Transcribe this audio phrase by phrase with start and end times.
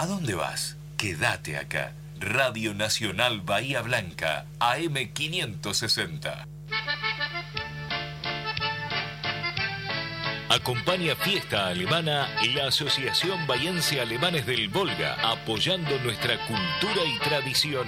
[0.00, 0.78] ¿A dónde vas?
[0.96, 1.92] Quédate acá.
[2.18, 6.46] Radio Nacional Bahía Blanca, AM560.
[10.48, 17.86] Acompaña Fiesta Alemana la Asociación Bahiense Alemanes del Volga, apoyando nuestra cultura y tradición.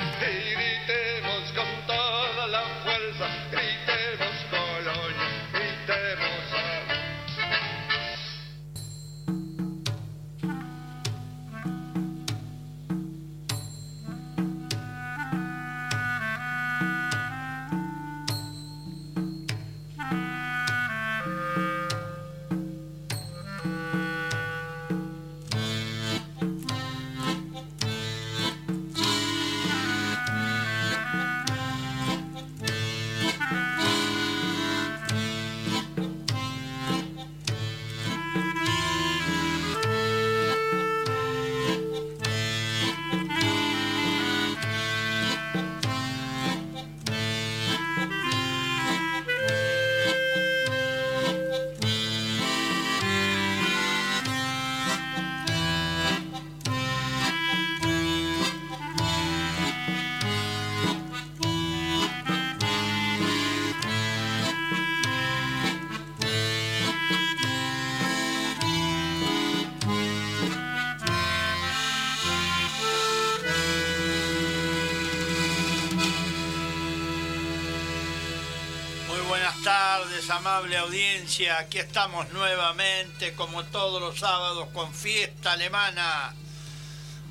[80.42, 86.34] Amable audiencia, aquí estamos nuevamente como todos los sábados con fiesta alemana.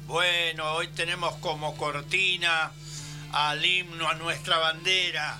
[0.08, 2.72] Bueno, hoy tenemos como cortina
[3.34, 5.38] al himno a nuestra bandera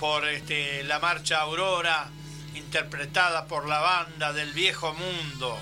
[0.00, 2.10] por este, la marcha Aurora
[2.56, 5.56] interpretada por la banda del viejo mundo.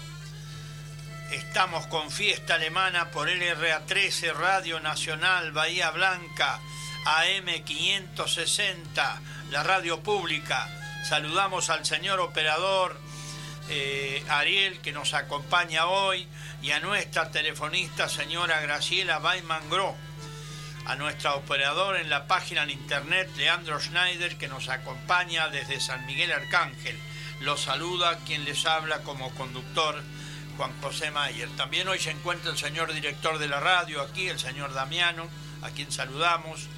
[1.30, 6.58] Estamos con fiesta alemana por LRA13 Radio Nacional Bahía Blanca
[7.04, 12.96] AM 560, la radio pública Saludamos al señor operador
[13.68, 16.28] eh, Ariel que nos acompaña hoy
[16.62, 19.96] y a nuestra telefonista señora Graciela Baiman Gro,
[20.86, 26.06] a nuestra operadora en la página en internet Leandro Schneider que nos acompaña desde San
[26.06, 26.96] Miguel Arcángel.
[27.40, 30.00] Los saluda quien les habla como conductor
[30.56, 31.48] Juan José Mayer.
[31.56, 35.26] También hoy se encuentra el señor director de la radio aquí, el señor Damiano,
[35.62, 36.68] a quien saludamos.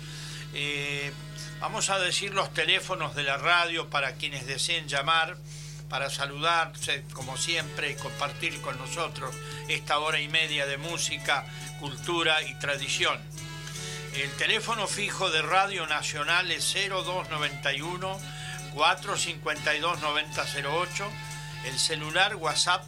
[0.54, 1.12] Eh,
[1.60, 5.36] Vamos a decir los teléfonos de la radio para quienes deseen llamar,
[5.88, 9.34] para saludarse como siempre y compartir con nosotros
[9.68, 11.46] esta hora y media de música,
[11.80, 13.18] cultura y tradición.
[14.14, 18.18] El teléfono fijo de Radio Nacional es 0291
[18.74, 21.10] 452 9008,
[21.66, 22.86] el celular WhatsApp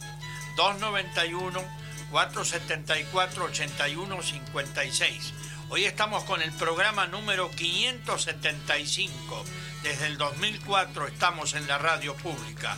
[0.55, 1.63] 291
[2.11, 5.33] 474 8156.
[5.69, 9.43] Hoy estamos con el programa número 575.
[9.83, 12.77] Desde el 2004 estamos en la radio pública.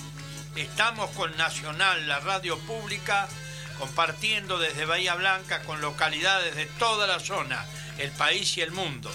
[0.56, 3.28] Estamos con Nacional, la radio pública,
[3.78, 7.64] compartiendo desde Bahía Blanca con localidades de toda la zona,
[8.00, 9.12] el país y el mundo.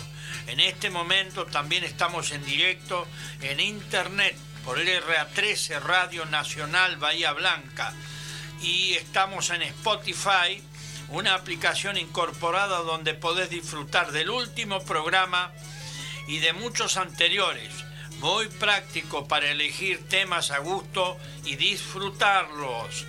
[0.46, 3.08] En este momento también estamos en directo
[3.42, 7.92] en internet por el RA13 Radio Nacional Bahía Blanca
[8.62, 10.62] y estamos en Spotify
[11.08, 15.52] una aplicación incorporada donde podés disfrutar del último programa
[16.26, 17.70] y de muchos anteriores.
[18.18, 23.04] Muy práctico para elegir temas a gusto y disfrutarlos.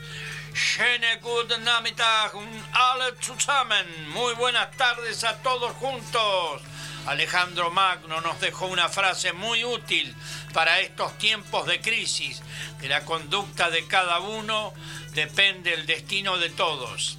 [4.14, 6.62] Muy buenas tardes a todos juntos.
[7.08, 10.16] Alejandro Magno nos dejó una frase muy útil
[10.54, 12.42] para estos tiempos de crisis.
[12.80, 14.74] De la conducta de cada uno
[15.14, 17.18] depende el destino de todos.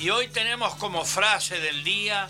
[0.00, 2.26] Y hoy tenemos como frase del día,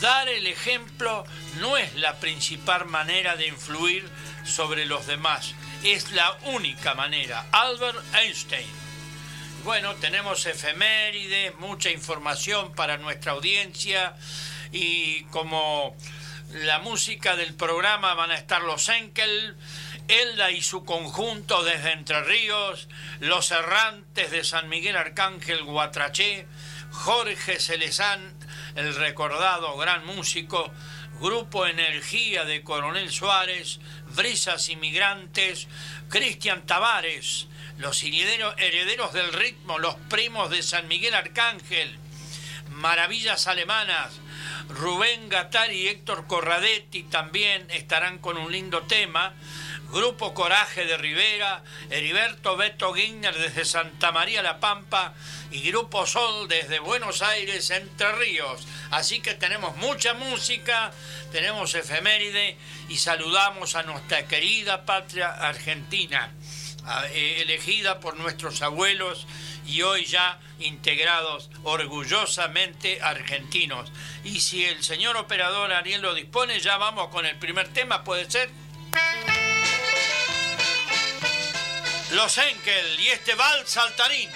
[0.00, 1.24] dar el ejemplo
[1.58, 4.06] no es la principal manera de influir
[4.44, 7.46] sobre los demás, es la única manera.
[7.52, 8.68] Albert Einstein.
[9.64, 14.14] Bueno, tenemos efemérides, mucha información para nuestra audiencia
[14.70, 15.96] y como
[16.52, 19.56] la música del programa van a estar los Enkel,
[20.08, 22.88] Elda y su conjunto desde Entre Ríos,
[23.20, 26.46] los errantes de San Miguel Arcángel Guatraché,
[26.94, 28.32] Jorge Celezán,
[28.76, 30.72] el recordado gran músico,
[31.20, 33.80] Grupo Energía de Coronel Suárez,
[34.14, 35.68] Brisas Inmigrantes,
[36.08, 37.48] Cristian Tavares,
[37.78, 41.98] los herederos del ritmo, los primos de San Miguel Arcángel,
[42.70, 44.20] Maravillas Alemanas,
[44.68, 49.34] Rubén Gatar y Héctor Corradetti también estarán con un lindo tema.
[49.90, 55.14] Grupo Coraje de Rivera, Heriberto Beto Guigner desde Santa María La Pampa
[55.50, 58.66] y Grupo Sol desde Buenos Aires, Entre Ríos.
[58.90, 60.92] Así que tenemos mucha música,
[61.32, 62.56] tenemos efeméride
[62.88, 66.32] y saludamos a nuestra querida patria argentina,
[67.12, 69.26] eh, elegida por nuestros abuelos
[69.66, 73.90] y hoy ya integrados orgullosamente argentinos.
[74.24, 78.30] Y si el señor operador Ariel lo dispone, ya vamos con el primer tema, ¿puede
[78.30, 78.50] ser?
[82.14, 84.30] Los Enkel y este vals saltarín.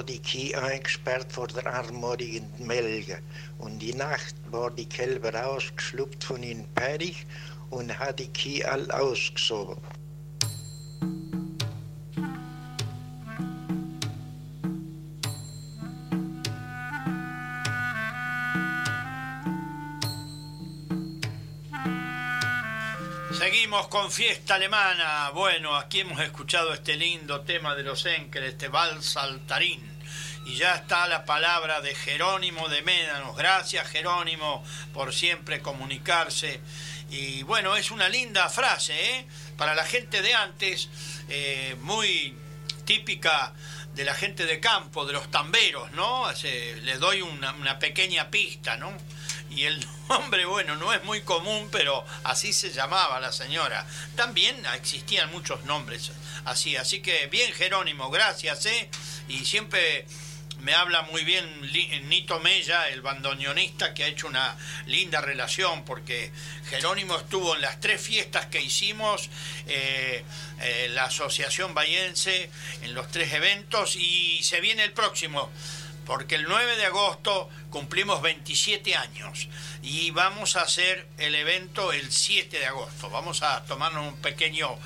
[0.00, 3.20] Hat die Kieh eingesperrt vor der armodigen Melge.
[3.58, 7.26] Und die Nacht war die Kälber rausgeschluckt von ihnen Perich
[7.68, 9.76] und hat die Kieh all ausgesogen.
[23.32, 25.30] Seguimos con fiesta alemana.
[25.34, 29.89] Bueno, aquí hemos escuchado este lindo tema de los Enkel, este vals saltarín.
[30.60, 33.34] Ya está la palabra de Jerónimo de Médanos.
[33.34, 34.62] Gracias Jerónimo
[34.92, 36.60] por siempre comunicarse.
[37.08, 39.26] Y bueno, es una linda frase, ¿eh?
[39.56, 40.90] Para la gente de antes,
[41.30, 42.36] eh, muy
[42.84, 43.54] típica
[43.94, 46.30] de la gente de campo, de los tamberos, ¿no?
[46.42, 48.94] les doy una, una pequeña pista, ¿no?
[49.50, 53.86] y el nombre, bueno, no es muy común, pero así se llamaba la señora.
[54.14, 56.12] También existían muchos nombres
[56.44, 58.88] así, así que bien Jerónimo, gracias, ¿eh?
[59.28, 60.06] Y siempre
[60.62, 61.44] me habla muy bien
[62.08, 66.30] Nito Mella, el bandoneonista, que ha hecho una linda relación, porque
[66.68, 69.30] Jerónimo estuvo en las tres fiestas que hicimos,
[69.66, 70.24] eh,
[70.60, 72.50] eh, la Asociación Bayense,
[72.82, 75.50] en los tres eventos, y se viene el próximo
[76.06, 79.46] porque el 9 de agosto cumplimos 27 años
[79.80, 83.10] y vamos a hacer el evento el 7 de agosto.
[83.10, 84.76] Vamos a tomarnos un pequeño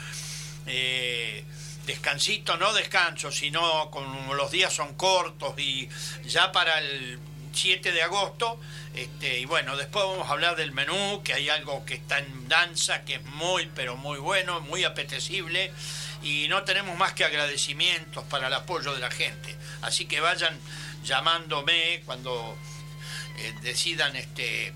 [0.67, 1.45] eh,
[1.87, 5.89] descansito, no descanso, sino como los días son cortos y
[6.25, 7.19] ya para el
[7.53, 8.61] 7 de agosto.
[8.95, 12.49] Este, y bueno, después vamos a hablar del menú, que hay algo que está en
[12.49, 15.73] danza, que es muy, pero muy bueno, muy apetecible.
[16.23, 19.57] Y no tenemos más que agradecimientos para el apoyo de la gente.
[19.83, 20.59] Así que vayan
[21.05, 22.57] llamándome cuando
[23.37, 24.73] eh, decidan este,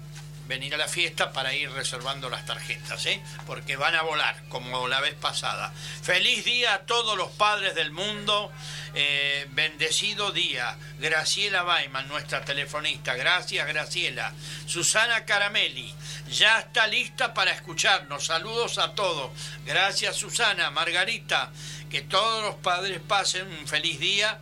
[0.48, 3.20] venir a la fiesta para ir reservando las tarjetas, ¿eh?
[3.46, 5.72] porque van a volar como la vez pasada.
[6.02, 8.50] Feliz día a todos los padres del mundo,
[8.94, 10.76] eh, bendecido día.
[10.98, 14.32] Graciela Baiman, nuestra telefonista, gracias Graciela.
[14.66, 15.94] Susana Caramelli,
[16.30, 18.24] ya está lista para escucharnos.
[18.24, 19.30] Saludos a todos.
[19.66, 21.50] Gracias Susana, Margarita,
[21.90, 24.40] que todos los padres pasen un feliz día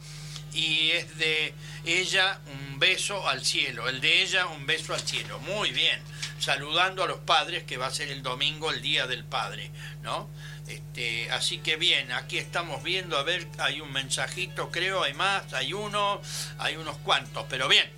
[0.53, 1.53] y es de
[1.85, 5.39] ella un beso al cielo, el de ella un beso al cielo.
[5.41, 6.01] Muy bien,
[6.39, 9.71] saludando a los padres que va a ser el domingo el día del padre,
[10.03, 10.29] ¿no?
[10.69, 15.53] Este, así que bien, aquí estamos viendo, a ver, hay un mensajito, creo, hay más,
[15.53, 16.21] hay uno,
[16.59, 17.89] hay unos cuantos, pero bien.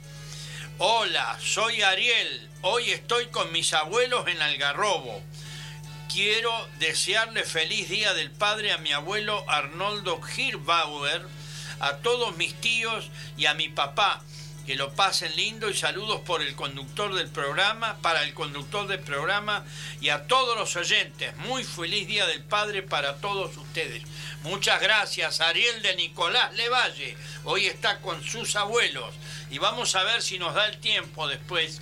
[0.79, 5.23] Hola, soy Ariel, hoy estoy con mis abuelos en Algarrobo.
[6.13, 11.27] Quiero desearle feliz día del padre a mi abuelo Arnoldo Girbauer,
[11.81, 14.23] a todos mis tíos y a mi papá.
[14.69, 18.99] Que lo pasen lindo y saludos por el conductor del programa, para el conductor del
[19.01, 19.65] programa
[20.03, 21.35] y a todos los oyentes.
[21.39, 24.03] Muy feliz Día del Padre para todos ustedes.
[24.43, 27.17] Muchas gracias, Ariel de Nicolás Levalle.
[27.45, 29.15] Hoy está con sus abuelos
[29.51, 31.81] y vamos a ver si nos da el tiempo después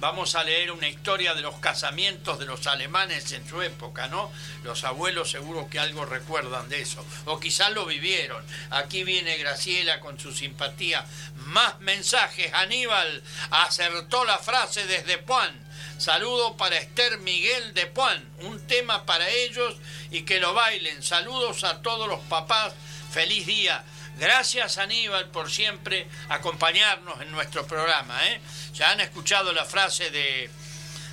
[0.00, 4.32] vamos a leer una historia de los casamientos de los alemanes en su época, ¿no?
[4.64, 8.44] Los abuelos seguro que algo recuerdan de eso, o quizás lo vivieron.
[8.70, 11.04] Aquí viene Graciela con su simpatía.
[11.46, 15.68] Más mensajes, Aníbal acertó la frase desde Puan.
[15.98, 19.76] Saludo para Esther Miguel de Puan, un tema para ellos
[20.10, 21.02] y que lo bailen.
[21.02, 22.72] Saludos a todos los papás,
[23.12, 23.84] feliz día.
[24.20, 28.28] Gracias Aníbal por siempre acompañarnos en nuestro programa.
[28.28, 28.38] ¿eh?
[28.74, 30.50] Ya han escuchado la frase de,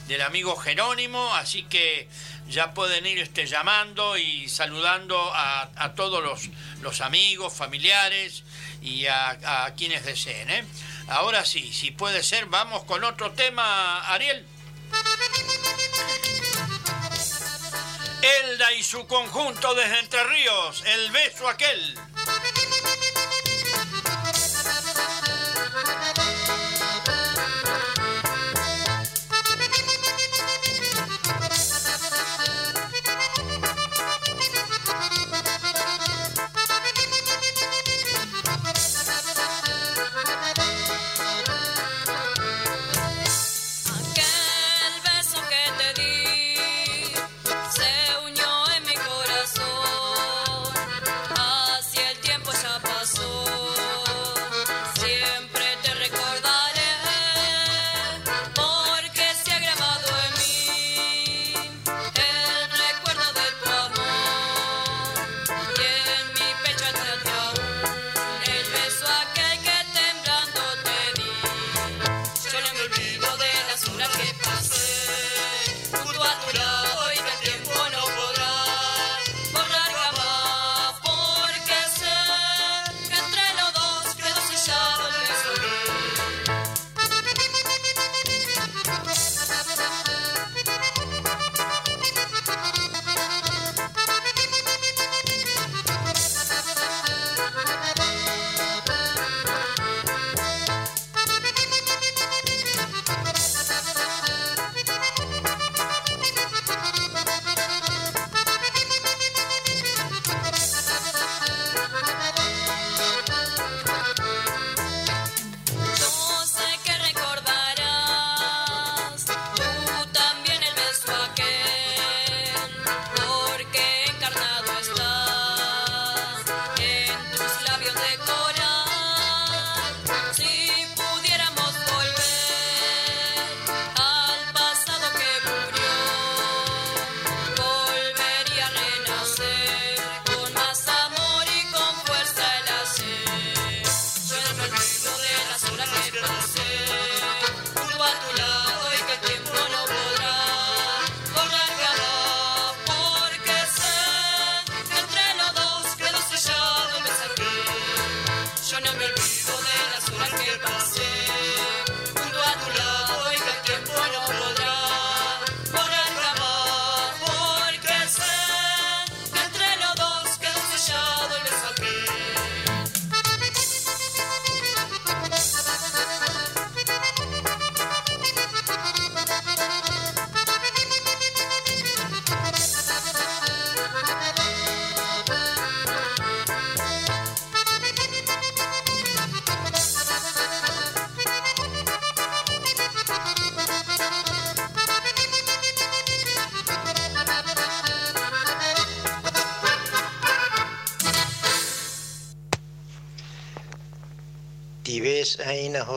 [0.09, 2.09] del amigo Jerónimo, así que
[2.49, 6.49] ya pueden ir este, llamando y saludando a, todos los,
[6.81, 8.43] los, amigos, familiares
[8.81, 10.49] y a, quienes deseen.
[10.49, 10.65] ¿eh?
[11.07, 14.45] Ahora sí, si puede ser, vamos con otro tema, Ariel.
[18.21, 21.97] Elda y su conjunto desde Entre Ríos, el beso aquel.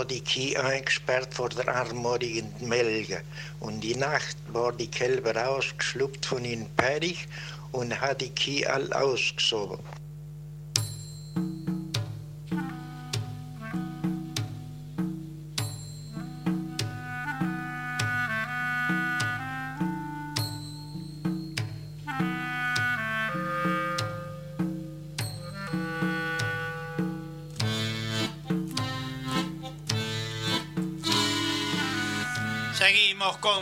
[0.01, 3.21] Hat die Kieh eingesperrt vor der armorigen Melge.
[3.61, 7.29] Und die Nacht war die Kälber ausgeschluckt von ihnen Perich
[7.73, 9.79] und hat die Kieh all ausgesogen.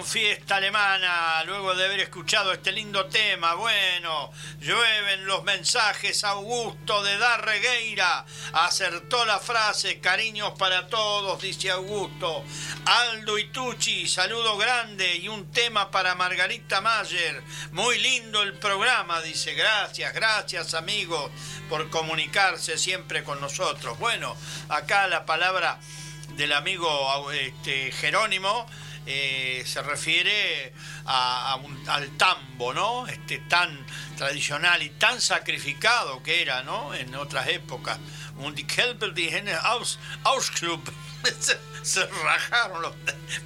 [0.09, 3.55] Fiesta alemana, luego de haber escuchado este lindo tema.
[3.55, 6.25] Bueno, llueven los mensajes.
[6.25, 8.25] Augusto de Darregueira
[8.55, 12.43] acertó la frase, cariños para todos, dice Augusto.
[12.87, 17.43] Aldo Itucci, saludo grande y un tema para Margarita Mayer.
[17.73, 19.53] Muy lindo el programa, dice.
[19.53, 21.31] Gracias, gracias amigos
[21.69, 23.99] por comunicarse siempre con nosotros.
[23.99, 24.35] Bueno,
[24.71, 25.79] acá la palabra
[26.37, 28.67] del amigo este, Jerónimo
[29.11, 30.71] eh, se refiere
[31.07, 33.07] al tambo, ¿no?
[33.07, 33.87] Este tan
[34.19, 36.95] tradicional y tan sacrificado que era, ¿no?
[36.95, 37.99] En otras épocas.
[38.37, 38.67] Un die
[39.63, 40.83] Aus, Ausclub.
[41.83, 42.95] se rajaron los...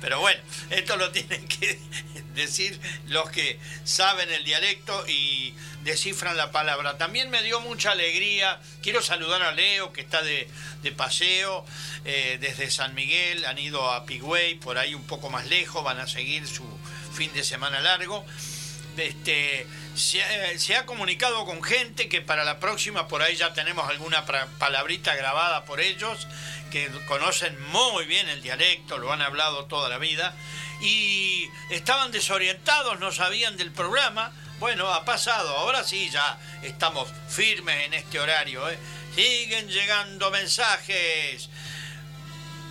[0.00, 1.78] Pero bueno, esto lo tienen que
[2.34, 6.98] decir los que saben el dialecto y descifran la palabra.
[6.98, 8.60] También me dio mucha alegría.
[8.82, 10.48] Quiero saludar a Leo, que está de,
[10.96, 11.64] paseo
[12.04, 13.44] eh, desde San Miguel.
[13.44, 15.84] Han ido a Pigüey, por ahí un poco más lejos.
[15.84, 16.64] Van a seguir su
[17.14, 18.24] fin de semana largo.
[18.96, 23.88] Este, se, se, ha comunicado con gente que para la próxima por ahí ya tenemos
[23.88, 24.24] alguna
[24.58, 26.26] palabrita grabada por ellos
[26.70, 30.34] que conocen muy bien el dialecto, lo han hablado toda la vida,
[30.80, 34.32] y estaban desorientados, no sabían del programa.
[34.58, 38.68] Bueno, ha pasado, ahora sí ya estamos firmes en este horario.
[38.70, 38.78] ¿eh?
[39.14, 41.50] Siguen llegando mensajes.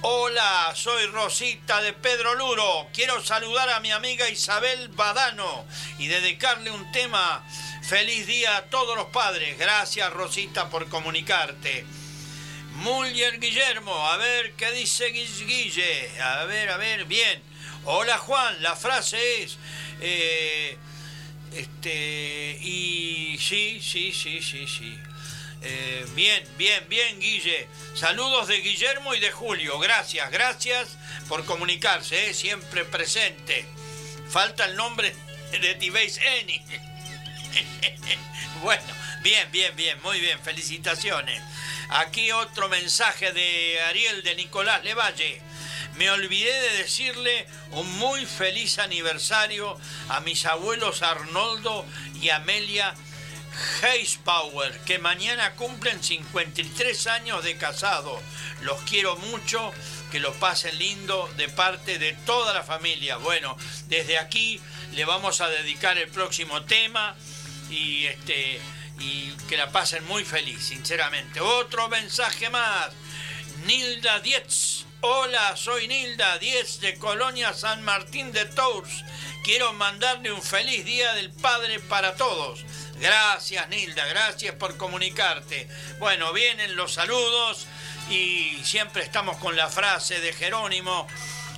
[0.04, 2.88] Hola, soy Rosita de Pedro Luro.
[2.92, 5.64] Quiero saludar a mi amiga Isabel Badano
[6.00, 7.46] y dedicarle un tema.
[7.84, 9.60] Feliz día a todos los padres.
[9.60, 11.86] Gracias Rosita por comunicarte.
[12.78, 16.20] Muller Guillermo, a ver qué dice Guille.
[16.20, 17.40] A ver, a ver, bien.
[17.86, 19.60] Hola Juan, la frase es.
[20.00, 20.80] Eh,
[21.54, 22.58] este.
[22.60, 24.98] Y sí, sí, sí, sí, sí.
[25.64, 27.68] Eh, bien, bien, bien, Guille.
[27.94, 29.78] Saludos de Guillermo y de Julio.
[29.78, 30.98] Gracias, gracias
[31.28, 33.66] por comunicarse, eh, siempre presente.
[34.30, 35.16] Falta el nombre
[35.52, 36.64] de Tibéis Eni.
[38.64, 38.84] bueno,
[39.22, 40.40] bien, bien, bien, muy bien.
[40.40, 41.42] Felicitaciones.
[41.90, 45.42] Aquí otro mensaje de Ariel de Nicolás Levalle.
[45.98, 49.78] Me olvidé de decirle un muy feliz aniversario
[50.10, 51.86] a mis abuelos Arnoldo
[52.20, 52.96] y Amelia
[53.82, 58.22] Heispower, que mañana cumplen 53 años de casado.
[58.62, 59.72] Los quiero mucho,
[60.12, 63.18] que lo pasen lindo de parte de toda la familia.
[63.18, 64.60] Bueno, desde aquí
[64.94, 67.16] le vamos a dedicar el próximo tema
[67.70, 68.60] y este
[69.00, 71.42] y que la pasen muy feliz, sinceramente.
[71.42, 72.92] Otro mensaje más.
[73.66, 74.86] Nilda Dietz.
[75.02, 79.04] Hola, soy Nilda Dietz de Colonia San Martín de Tours.
[79.44, 82.64] Quiero mandarle un feliz Día del Padre para todos.
[83.02, 85.68] Gracias Nilda, gracias por comunicarte.
[85.98, 87.66] Bueno, vienen los saludos
[88.12, 91.08] y siempre estamos con la frase de Jerónimo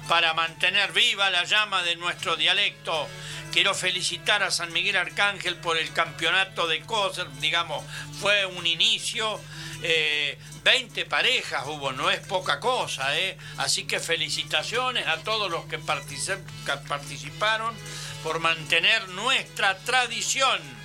[0.07, 3.09] para mantener viva la llama de nuestro dialecto.
[3.51, 7.83] Quiero felicitar a San Miguel Arcángel por el campeonato de cosas, digamos,
[8.21, 9.37] fue un inicio,
[10.63, 13.37] 20 eh, parejas hubo, no es poca cosa, ¿eh?
[13.57, 17.75] así que felicitaciones a todos los que participaron
[18.23, 20.82] por mantener nuestra tradición.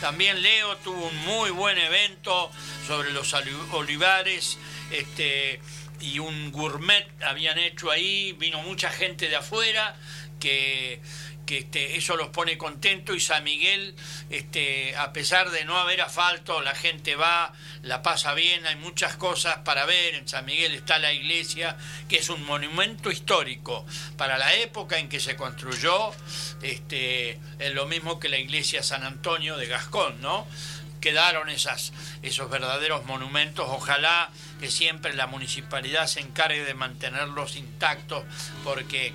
[0.00, 2.50] También Leo tuvo un muy buen evento
[2.86, 3.34] sobre los
[3.72, 4.58] olivares,
[4.90, 5.60] este,
[6.00, 9.96] y un gourmet habían hecho ahí, vino mucha gente de afuera
[10.38, 11.00] que
[11.46, 13.94] que este, eso los pone contentos y San Miguel,
[14.30, 19.16] este, a pesar de no haber asfalto, la gente va, la pasa bien, hay muchas
[19.16, 20.16] cosas para ver.
[20.16, 21.76] En San Miguel está la iglesia,
[22.08, 26.12] que es un monumento histórico para la época en que se construyó,
[26.62, 30.46] este, es lo mismo que la iglesia San Antonio de Gascón, ¿no?
[31.00, 38.24] Quedaron esas, esos verdaderos monumentos, ojalá que siempre la municipalidad se encargue de mantenerlos intactos,
[38.64, 39.12] porque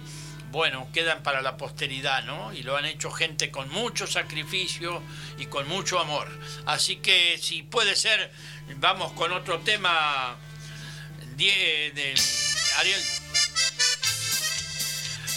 [0.51, 2.53] bueno, quedan para la posteridad, ¿no?
[2.53, 5.01] Y lo han hecho gente con mucho sacrificio
[5.37, 6.27] y con mucho amor.
[6.65, 8.31] Así que si puede ser,
[8.75, 10.35] vamos con otro tema
[11.37, 12.13] de
[12.77, 13.01] Ariel.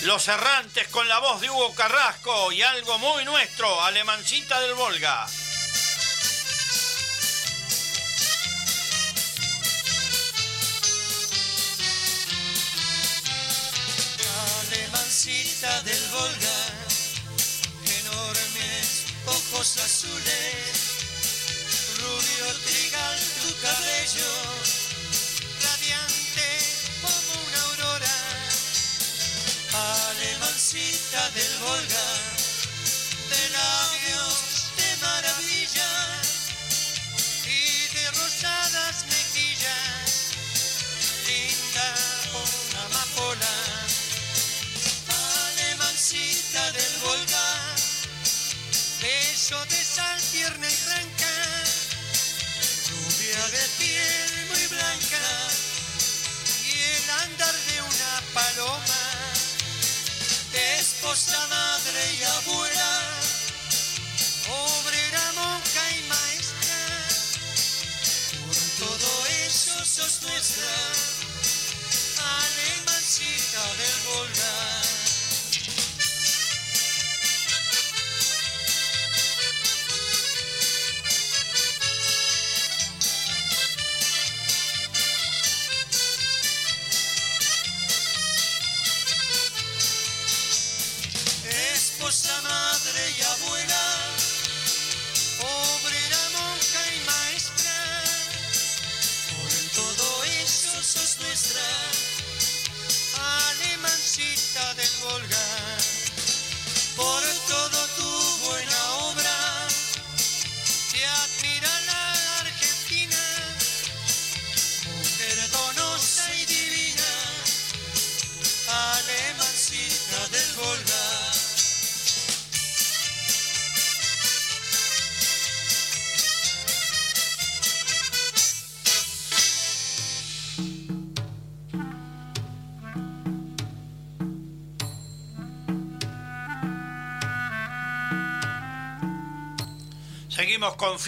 [0.02, 5.26] Los errantes con la voz de Hugo Carrasco y algo muy nuestro, Alemancita del Volga.
[19.64, 20.76] Ojos azules,
[21.98, 24.30] rubio trigal tu cabello,
[25.62, 26.48] radiante
[27.00, 28.16] como una aurora,
[29.72, 32.13] alemancita del Volga,
[61.04, 63.00] esposa, madre y abuela,
[64.48, 66.78] obrera, monja y maestra,
[68.40, 70.72] por todo eso sos nuestra,
[72.16, 74.63] alemancita del Volga.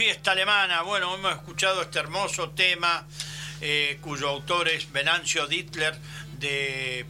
[0.06, 0.82] Fiesta Alemana.
[0.82, 3.04] Bueno, hemos escuchado este hermoso tema
[3.60, 5.98] eh, cuyo autor es Venancio Dittler
[6.38, 7.04] de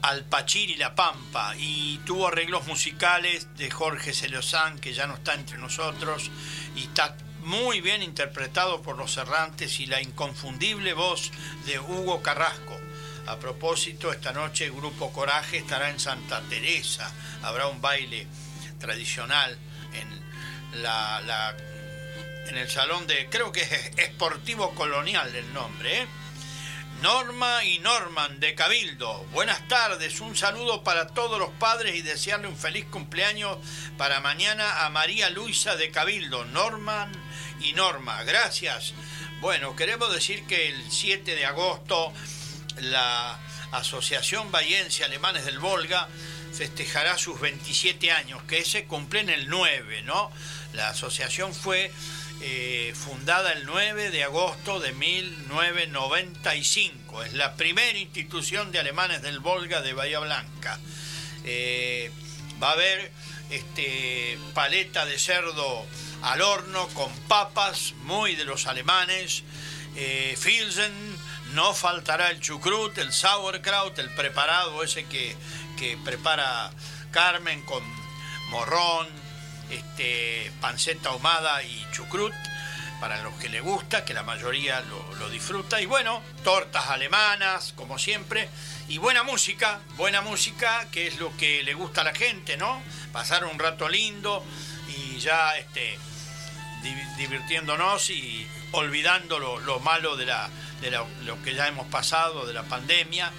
[0.00, 5.34] Alpachir y La Pampa y tuvo arreglos musicales de Jorge Celosán que ya no está
[5.34, 6.30] entre nosotros
[6.74, 11.30] y está muy bien interpretado por los errantes y la inconfundible voz
[11.66, 12.80] de Hugo Carrasco.
[13.26, 17.12] A propósito, esta noche el Grupo Coraje estará en Santa Teresa.
[17.42, 18.26] Habrá un baile
[18.78, 19.58] tradicional
[19.92, 21.54] en la, la-
[22.48, 26.06] en el salón de creo que es Esportivo Colonial el nombre ¿eh?
[27.02, 32.48] Norma y Norman de Cabildo buenas tardes un saludo para todos los padres y desearle
[32.48, 33.58] un feliz cumpleaños
[33.96, 37.12] para mañana a María Luisa de Cabildo Norman
[37.60, 38.94] y Norma gracias
[39.40, 42.12] bueno queremos decir que el 7 de agosto
[42.80, 43.38] la
[43.72, 46.08] Asociación Bahiense Alemanes del Volga
[46.52, 50.30] festejará sus 27 años, que se cumplen el 9, ¿no?
[50.72, 51.92] La asociación fue
[52.42, 57.22] eh, fundada el 9 de agosto de 1995.
[57.22, 60.78] Es la primera institución de alemanes del Volga de Bahía Blanca.
[61.44, 62.10] Eh,
[62.62, 63.12] va a haber
[63.50, 65.84] este, paleta de cerdo
[66.22, 69.42] al horno con papas, muy de los alemanes,
[69.96, 70.92] eh, Filsen,
[71.54, 75.36] no faltará el chucrut, el sauerkraut, el preparado ese que,
[75.78, 76.70] que prepara
[77.10, 77.82] Carmen con
[78.50, 79.08] morrón,
[79.70, 82.32] este, panceta ahumada y chucrut,
[83.00, 85.80] para los que le gusta, que la mayoría lo, disfruta.
[85.80, 88.48] Y bueno, tortas alemanas, como siempre,
[88.88, 92.82] y buena música, buena música, que es lo que le gusta a la gente, ¿no?
[93.12, 94.44] Pasar un rato lindo
[94.88, 95.98] y ya este,
[96.82, 101.86] di- divirtiéndonos y olvidando lo, lo malo de, la, de la- lo que ya hemos
[101.86, 103.32] pasado, de la pandemia.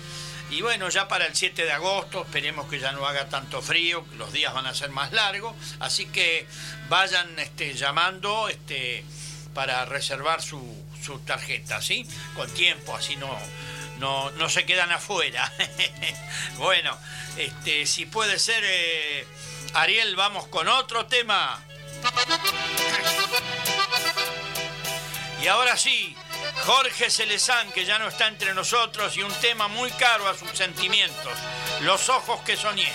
[0.52, 4.06] Y bueno, ya para el 7 de agosto esperemos que ya no haga tanto frío,
[4.18, 6.46] los días van a ser más largos, así que
[6.90, 9.06] vayan este, llamando este,
[9.54, 10.62] para reservar su,
[11.02, 12.06] su tarjeta, ¿sí?
[12.36, 13.34] Con tiempo, así no,
[14.00, 15.50] no, no se quedan afuera.
[16.58, 16.98] bueno,
[17.38, 19.26] este, si puede ser, eh,
[19.74, 21.64] Ariel, vamos con otro tema.
[25.42, 26.14] Y ahora sí,
[26.66, 30.50] Jorge Celezán, que ya no está entre nosotros, y un tema muy caro a sus
[30.52, 31.34] sentimientos,
[31.82, 32.92] Los ojos que soñé.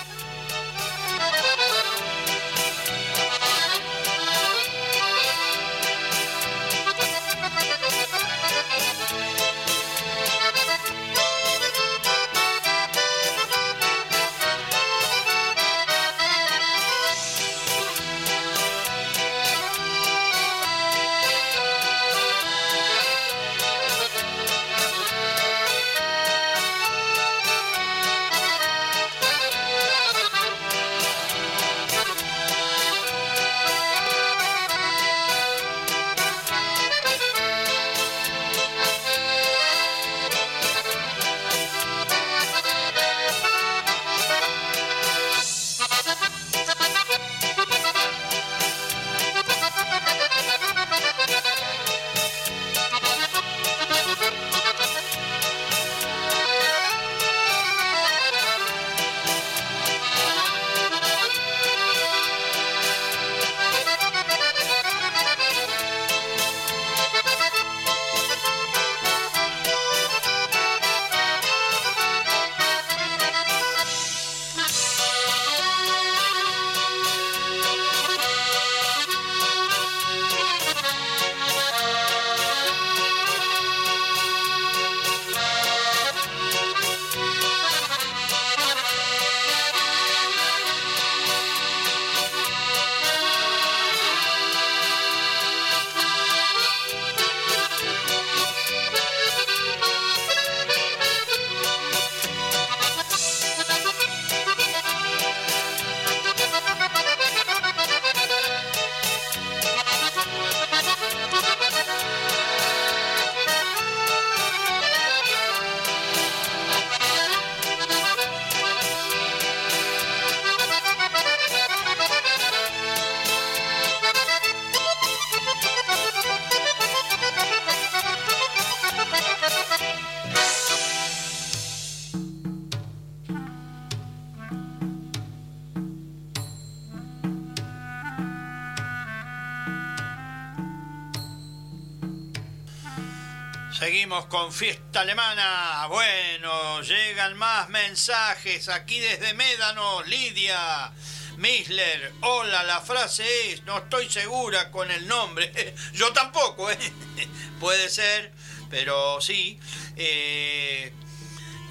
[144.06, 145.84] Con fiesta alemana.
[145.88, 150.92] Bueno, llegan más mensajes aquí desde Médano, Lidia.
[151.38, 155.74] Misler, hola, la frase es, no estoy segura con el nombre.
[155.92, 156.78] Yo tampoco, ¿eh?
[157.60, 158.32] Puede ser,
[158.70, 159.58] pero sí.
[159.96, 160.92] Eh,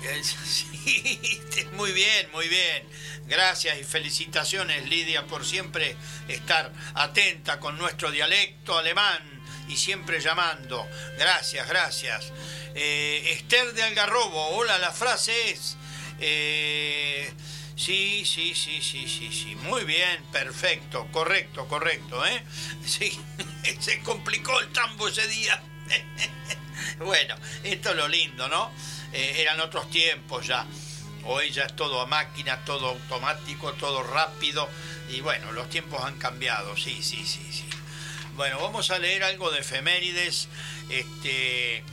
[0.22, 2.86] sí, muy bien, muy bien.
[3.28, 5.96] Gracias y felicitaciones, Lidia, por siempre
[6.28, 9.35] estar atenta con nuestro dialecto alemán
[9.68, 10.88] y siempre llamando.
[11.18, 12.32] Gracias, gracias.
[12.76, 15.78] Eh, Esther de Algarrobo, hola, la frase es...
[16.20, 17.32] Eh,
[17.76, 19.56] sí, sí, sí, sí, sí, sí.
[19.56, 22.44] Muy bien, perfecto, correcto, correcto, ¿eh?
[22.86, 23.20] Sí,
[23.80, 25.62] se complicó el tambo ese día.
[27.00, 28.72] bueno, esto es lo lindo, ¿no?
[29.14, 30.66] Eh, eran otros tiempos ya.
[31.28, 34.70] Hoy ya es todo a máquina, todo automático, todo rápido.
[35.10, 37.66] Y bueno, los tiempos han cambiado, sí, sí, sí, sí.
[38.36, 40.50] Bueno, vamos a leer algo de efemérides,
[40.90, 41.86] este,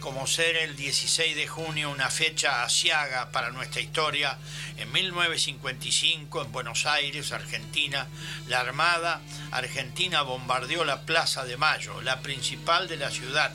[0.00, 4.38] como ser el 16 de junio, una fecha asiaga para nuestra historia.
[4.78, 8.08] En 1955, en Buenos Aires, Argentina,
[8.48, 13.52] la Armada Argentina bombardeó la Plaza de Mayo, la principal de la ciudad,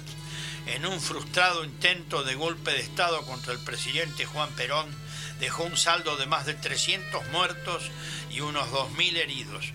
[0.68, 4.96] en un frustrado intento de golpe de Estado contra el presidente Juan Perón,
[5.40, 7.90] dejó un saldo de más de 300 muertos
[8.30, 9.74] y unos 2.000 heridos.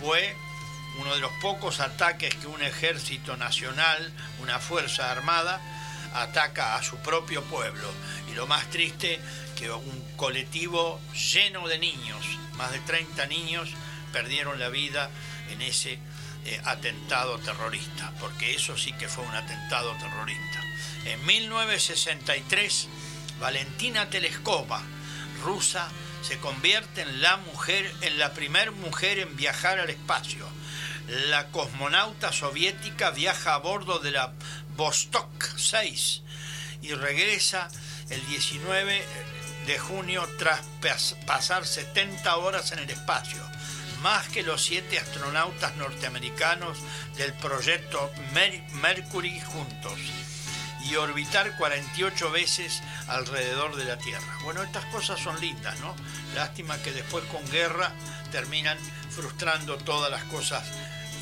[0.00, 0.34] Fue
[0.98, 5.60] uno de los pocos ataques que un ejército nacional, una fuerza armada,
[6.14, 7.90] ataca a su propio pueblo.
[8.30, 9.20] Y lo más triste,
[9.56, 11.00] que un colectivo
[11.32, 13.70] lleno de niños, más de 30 niños,
[14.12, 15.10] perdieron la vida
[15.50, 15.98] en ese
[16.44, 20.62] eh, atentado terrorista, porque eso sí que fue un atentado terrorista.
[21.04, 22.88] En 1963,
[23.40, 24.80] Valentina Teleskova,
[25.42, 25.88] rusa,
[26.22, 30.48] se convierte en la mujer, en la primer mujer en viajar al espacio
[31.08, 34.32] la cosmonauta soviética viaja a bordo de la
[34.76, 36.22] Vostok 6
[36.82, 37.68] y regresa
[38.10, 39.04] el 19
[39.66, 40.62] de junio tras
[41.26, 43.40] pasar 70 horas en el espacio,
[44.02, 46.78] más que los siete astronautas norteamericanos
[47.16, 48.10] del proyecto
[48.82, 49.98] Mercury juntos,
[50.84, 54.38] y orbitar 48 veces alrededor de la Tierra.
[54.42, 55.96] Bueno, estas cosas son lindas, ¿no?
[56.34, 57.90] Lástima que después con guerra
[58.30, 58.76] terminan
[59.10, 60.64] frustrando todas las cosas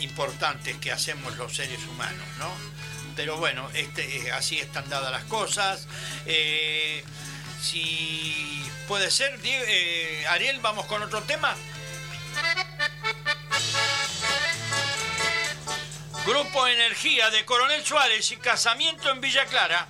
[0.02, 2.50] importantes que hacemos los seres humanos, ¿no?
[3.16, 5.86] Pero bueno, este, eh, así están dadas las cosas.
[6.26, 7.04] Eh,
[7.60, 11.54] si puede ser, eh, Ariel, vamos con otro tema.
[16.24, 19.88] Grupo Energía de Coronel Suárez y casamiento en Villa Clara.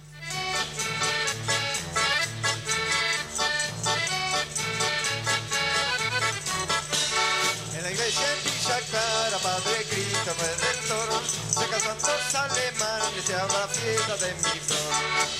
[13.43, 14.95] Habrá fiesta de mi flor.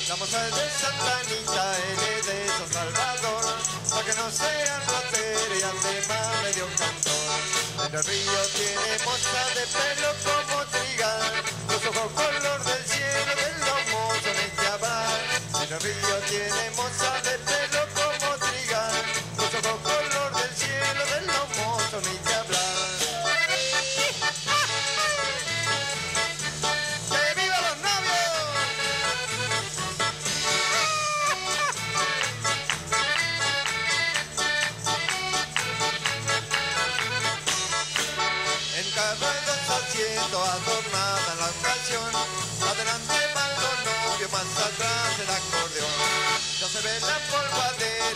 [0.09, 3.45] Damos al de Santa Anita, el de San Salvador,
[3.91, 7.39] para que no sean rateros y además medio cantor.
[7.87, 11.33] En el río tiene moza de pelo como trigal,
[11.69, 14.39] los ojos color del cielo, del lomo son
[14.73, 15.21] hablar.
[15.63, 17.22] En el río tiene moza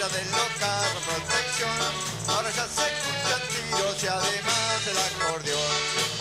[0.09, 1.93] del local protección.
[2.29, 5.77] Ahora ya se escuchan tiros y además el acordeón.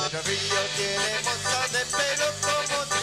[0.06, 2.95] El río tiene moza de pelo como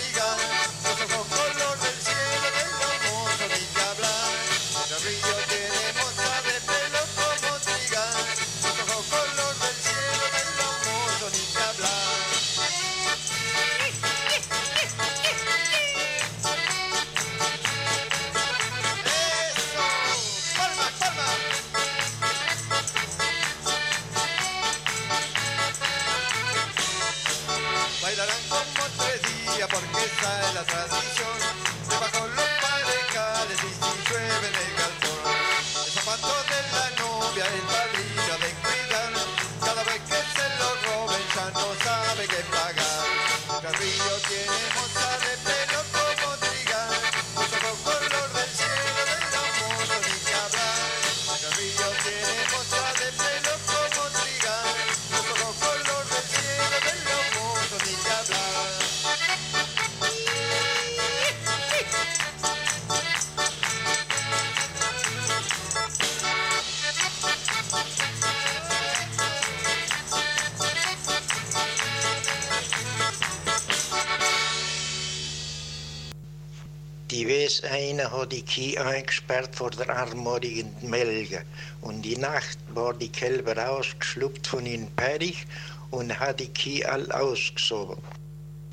[78.22, 81.44] hat die Kie eingesperrt vor der armorigen Melge.
[81.80, 85.46] Und die Nacht war die Kälber ausgeschluckt von in Perich
[85.90, 87.98] und hat die Kie all ausgesogen.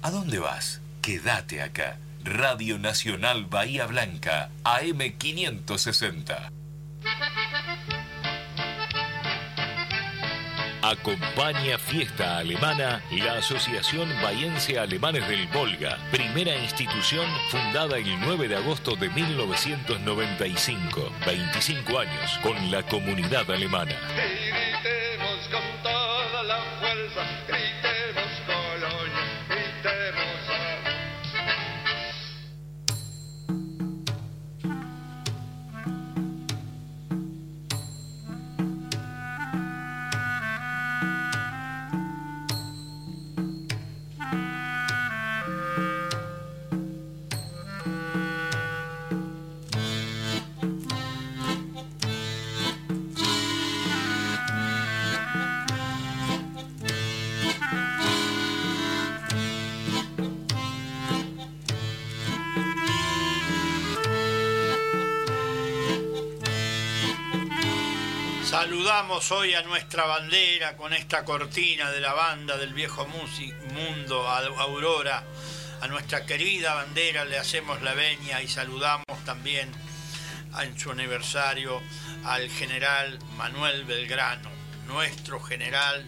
[0.01, 0.79] ¿A dónde vas?
[1.01, 1.97] Quédate acá.
[2.23, 6.48] Radio Nacional Bahía Blanca, AM 560.
[10.89, 18.55] Acompaña Fiesta Alemana la Asociación Bahiense Alemanes del Volga, primera institución fundada el 9 de
[18.55, 23.93] agosto de 1995, 25 años con la comunidad alemana.
[69.27, 75.23] Hoy a nuestra bandera con esta cortina de la banda del viejo mundo, Aurora.
[75.81, 79.69] A nuestra querida bandera le hacemos la veña y saludamos también
[80.61, 81.81] en su aniversario
[82.23, 84.49] al general Manuel Belgrano,
[84.87, 86.07] nuestro general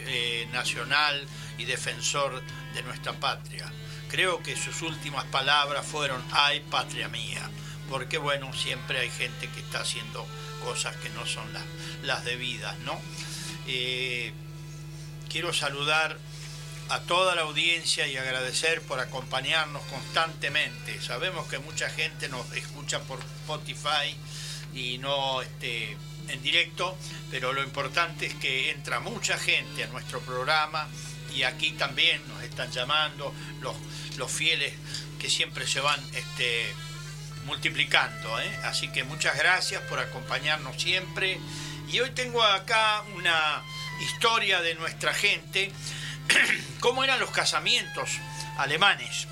[0.00, 1.24] eh, nacional
[1.58, 2.42] y defensor
[2.74, 3.72] de nuestra patria.
[4.10, 7.48] Creo que sus últimas palabras fueron, ay patria mía,
[7.92, 10.26] porque bueno, siempre hay gente que está haciendo
[10.64, 11.44] cosas que no son
[12.02, 12.98] las, debidas, ¿no?
[13.66, 14.32] Eh,
[15.28, 16.16] quiero saludar
[16.88, 21.02] a toda la audiencia y agradecer por acompañarnos constantemente.
[21.02, 24.16] Sabemos que mucha gente nos escucha por Spotify
[24.72, 25.94] y no este,
[26.28, 26.96] en directo,
[27.30, 30.88] pero lo importante es que entra mucha gente a nuestro programa
[31.34, 33.76] y aquí también nos están llamando los,
[34.16, 34.72] los fieles
[35.18, 36.72] que siempre se van este,
[37.44, 38.40] multiplicando.
[38.40, 38.58] ¿eh?
[38.64, 41.38] Así que muchas gracias por acompañarnos siempre.
[41.88, 43.62] Y hoy tengo acá una
[44.00, 45.70] historia de nuestra gente,
[46.80, 48.10] cómo eran los casamientos
[48.56, 49.26] alemanes.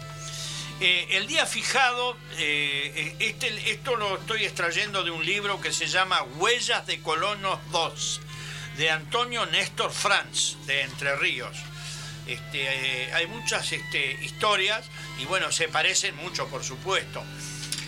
[0.80, 5.86] Eh, el día fijado, eh, este, esto lo estoy extrayendo de un libro que se
[5.86, 11.56] llama Huellas de Colonos II, de Antonio Néstor Franz, de Entre Ríos.
[12.26, 14.86] Este, hay muchas este, historias
[15.18, 17.24] y bueno, se parecen mucho, por supuesto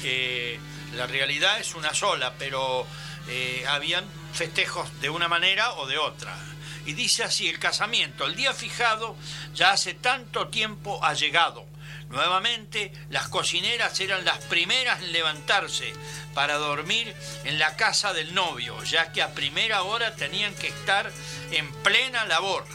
[0.02, 0.58] que
[0.96, 2.86] la realidad es una sola, pero
[3.28, 6.36] eh, habían festejos de una manera o de otra.
[6.84, 9.16] Y dice así, el casamiento, el día fijado
[9.54, 11.64] ya hace tanto tiempo ha llegado.
[12.08, 15.92] Nuevamente, las cocineras eran las primeras en levantarse
[16.34, 21.10] para dormir en la casa del novio, ya que a primera hora tenían que estar
[21.52, 22.66] en plena labor.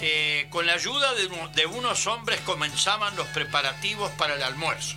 [0.00, 4.96] Eh, con la ayuda de unos hombres comenzaban los preparativos para el almuerzo.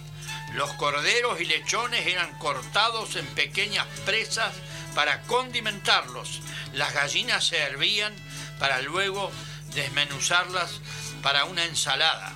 [0.53, 4.53] Los corderos y lechones eran cortados en pequeñas presas
[4.95, 6.41] para condimentarlos.
[6.73, 8.15] Las gallinas se hervían
[8.59, 9.31] para luego
[9.75, 10.79] desmenuzarlas
[11.21, 12.33] para una ensalada.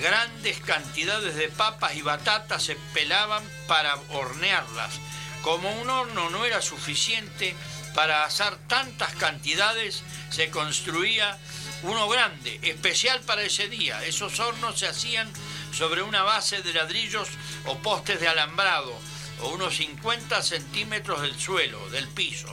[0.00, 4.94] Grandes cantidades de papas y batatas se pelaban para hornearlas.
[5.42, 7.54] Como un horno no era suficiente
[7.94, 11.38] para asar tantas cantidades, se construía
[11.82, 14.04] uno grande, especial para ese día.
[14.04, 15.30] Esos hornos se hacían
[15.72, 17.28] sobre una base de ladrillos
[17.66, 18.92] o postes de alambrado
[19.40, 22.48] o unos 50 centímetros del suelo, del piso.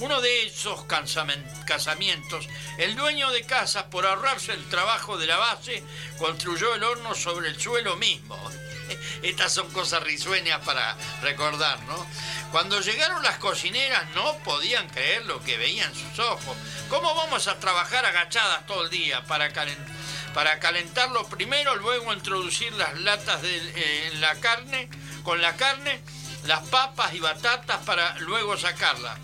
[0.00, 5.84] Uno de esos casamientos, el dueño de casa, por ahorrarse el trabajo de la base,
[6.18, 8.36] construyó el horno sobre el suelo mismo.
[9.22, 12.06] Estas son cosas risueñas para recordar, ¿no?
[12.50, 16.56] Cuando llegaron las cocineras no podían creer lo que veían sus ojos.
[16.88, 19.99] ¿Cómo vamos a trabajar agachadas todo el día para calentar?
[20.34, 24.88] Para calentarlo primero, luego introducir las latas de, en la carne,
[25.22, 26.00] con la carne,
[26.46, 29.16] las papas y batatas para luego sacarla.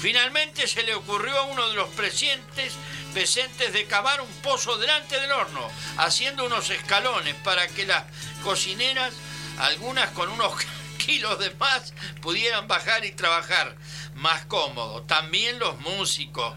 [0.00, 2.74] Finalmente se le ocurrió a uno de los presentes,
[3.12, 8.04] presentes de cavar un pozo delante del horno, haciendo unos escalones para que las
[8.42, 9.14] cocineras,
[9.58, 10.54] algunas con unos
[10.98, 13.76] kilos de más, pudieran bajar y trabajar
[14.14, 15.02] más cómodo.
[15.02, 16.54] También los músicos,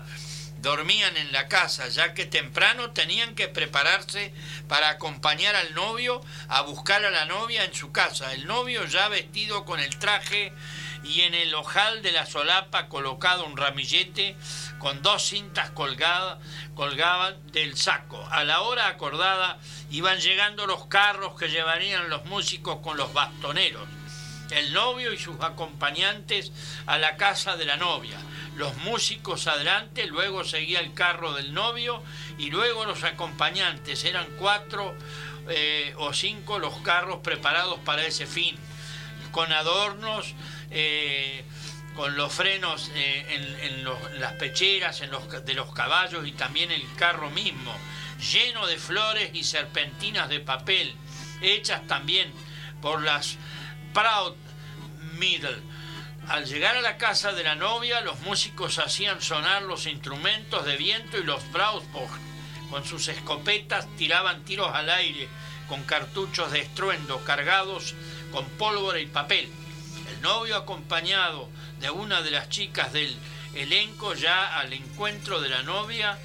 [0.62, 4.34] dormían en la casa, ya que temprano tenían que prepararse
[4.68, 8.34] para acompañar al novio a buscar a la novia en su casa.
[8.34, 10.54] El novio ya vestido con el traje
[11.04, 14.36] y en el ojal de la solapa colocado un ramillete
[14.80, 16.40] con dos cintas colgadas,
[16.76, 18.26] colgaban del saco.
[18.32, 19.58] A la hora acordada
[19.90, 23.88] iban llegando los carros que llevarían los músicos con los bastoneros,
[24.52, 26.52] el novio y sus acompañantes
[26.86, 28.18] a la casa de la novia,
[28.58, 32.04] los músicos adelante, luego seguía el carro del novio
[32.38, 34.96] y luego los acompañantes, eran cuatro
[35.48, 38.56] eh, o cinco los carros preparados para ese fin,
[39.32, 40.34] con adornos,
[40.72, 41.46] eh,
[41.96, 46.84] con los frenos eh, en, las pecheras en los, de los caballos y también el
[46.96, 47.76] carro mismo,
[48.20, 50.96] lleno de flores y serpentinas de papel,
[51.42, 52.32] hechas también
[52.82, 53.38] por las
[53.94, 54.36] Proud
[55.18, 55.77] Middle.
[56.30, 60.76] Al llegar a la casa de la novia, los músicos hacían sonar los instrumentos de
[60.76, 61.84] viento y los Proud
[62.70, 65.30] con sus escopetas tiraban tiros al aire
[65.70, 67.96] con cartuchos de estruendo cargados
[68.34, 69.50] con pólvora y papel.
[70.10, 71.50] El novio acompañado
[71.80, 73.16] de una de las chicas del
[73.54, 76.18] elenco ya al encuentro de la novia,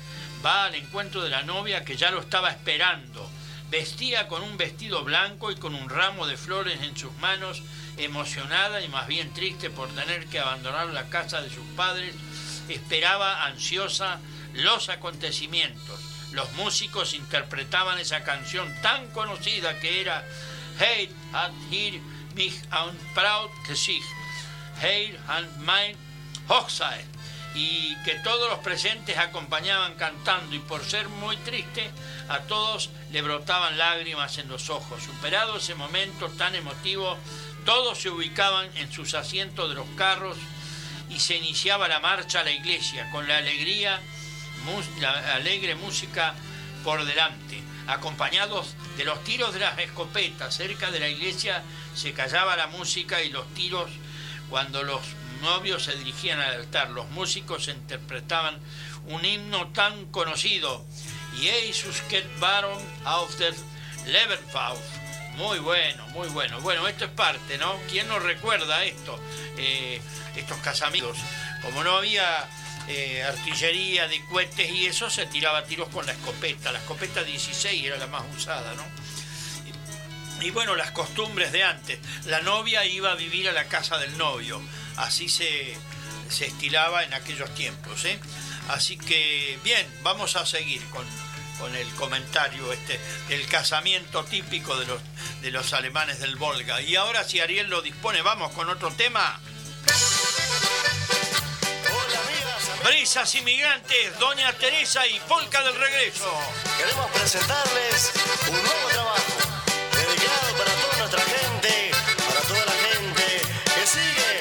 [0.45, 3.31] va al encuentro de la novia que ya lo estaba esperando.
[3.71, 7.63] Vestía con un vestido blanco y con un ramo de flores en sus manos,
[7.97, 12.15] emocionada y más bien triste por tener que abandonar la casa de sus padres,
[12.69, 14.21] esperaba ansiosa
[14.55, 16.01] los acontecimientos.
[16.33, 20.25] Los músicos interpretaban esa canción tan conocida que era
[20.79, 22.01] Hey, and hier
[22.35, 24.07] mich ein proud Gesicht
[24.81, 25.97] Heil and Mein
[26.49, 27.07] Hochzeit,
[27.55, 31.91] y que todos los presentes acompañaban cantando y por ser muy triste,
[32.29, 35.03] a todos le brotaban lágrimas en los ojos.
[35.03, 37.19] Superado ese momento tan emotivo,
[37.65, 40.37] todos se ubicaban en sus asientos de los carros
[41.09, 44.01] y se iniciaba la marcha a la iglesia con la alegría,
[45.01, 46.35] la alegre música
[46.85, 50.57] por delante, acompañados de los tiros de las escopetas.
[50.57, 51.63] Cerca de la iglesia
[51.95, 53.91] se callaba la música y los tiros
[54.49, 55.01] cuando los
[55.43, 58.59] novios se dirigían al altar, los músicos interpretaban
[59.07, 60.85] un himno tan conocido,
[61.37, 63.55] Jesus get Baron auf der.
[65.37, 66.61] Muy bueno, muy bueno.
[66.61, 67.75] Bueno, esto es parte, ¿no?
[67.91, 69.19] ¿Quién nos recuerda esto?
[69.57, 70.01] Eh,
[70.37, 71.17] estos casamientos.
[71.63, 72.49] Como no había
[72.89, 76.73] eh, artillería de cohetes y eso, se tiraba tiros con la escopeta.
[76.73, 78.85] La escopeta 16 era la más usada, ¿no?
[80.43, 81.99] Y bueno, las costumbres de antes.
[82.27, 84.61] La novia iba a vivir a la casa del novio.
[84.97, 85.77] Así se,
[86.29, 88.05] estilaba en aquellos tiempos.
[88.05, 88.19] ¿eh?
[88.69, 91.07] Así que, bien, vamos a seguir con,
[91.75, 92.99] el comentario este
[93.29, 95.01] del casamiento típico de los,
[95.41, 96.81] de los alemanes del Volga.
[96.81, 99.41] Y ahora, si Ariel lo dispone, vamos con otro tema.
[102.85, 106.33] Brisas inmigrantes, Doña Teresa y Polka del Regreso.
[106.77, 108.13] Queremos presentarles
[108.49, 109.53] un nuevo trabajo
[110.59, 111.91] para toda nuestra gente,
[112.29, 113.41] para toda la gente
[113.75, 114.41] que sigue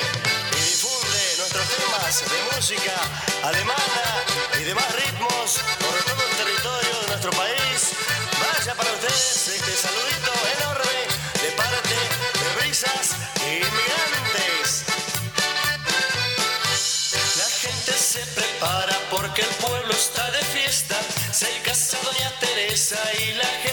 [0.51, 2.93] y difunde nuestros temas de música
[3.43, 4.25] alemana
[4.59, 5.59] y demás ritmos
[7.29, 7.93] país.
[8.39, 10.97] Vaya para ustedes este saludito enorme
[11.43, 13.15] de parte de Brisas
[13.45, 14.85] Inmigrantes.
[17.37, 20.97] La gente se prepara porque el pueblo está de fiesta.
[21.31, 23.70] Se casa Doña Teresa y la gente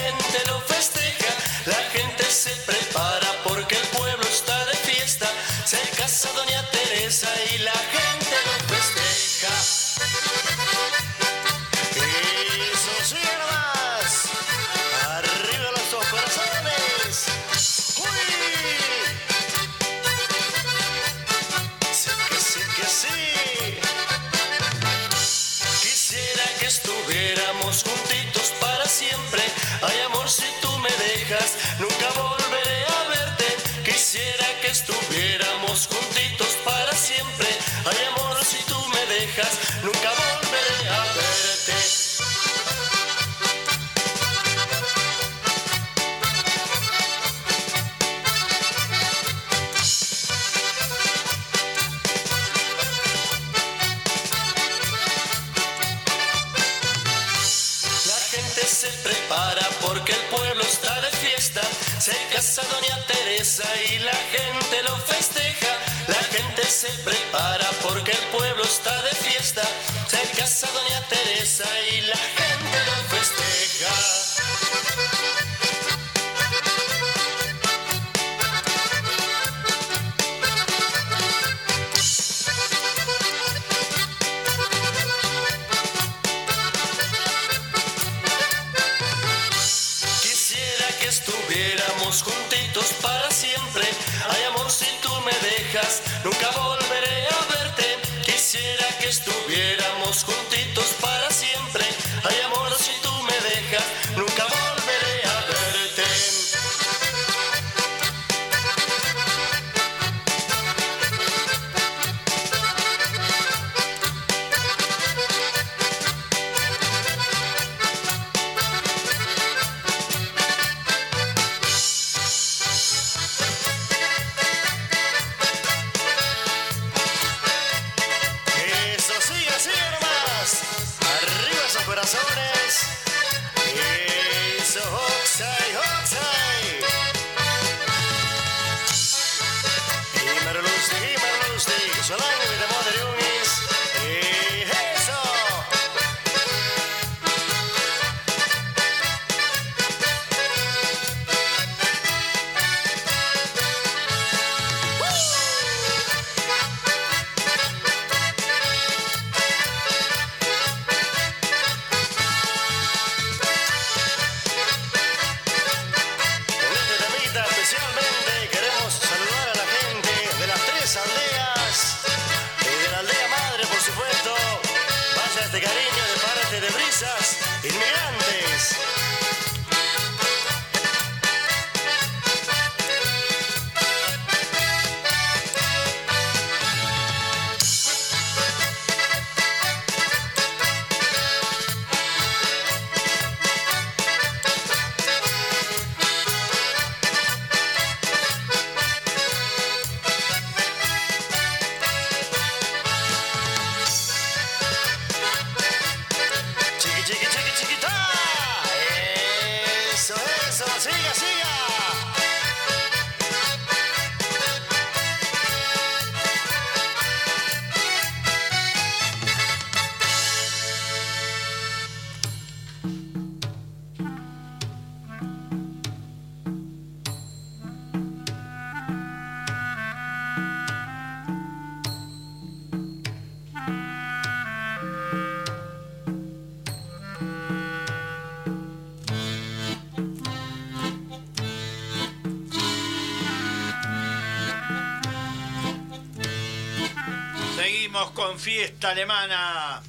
[248.87, 249.81] alemana,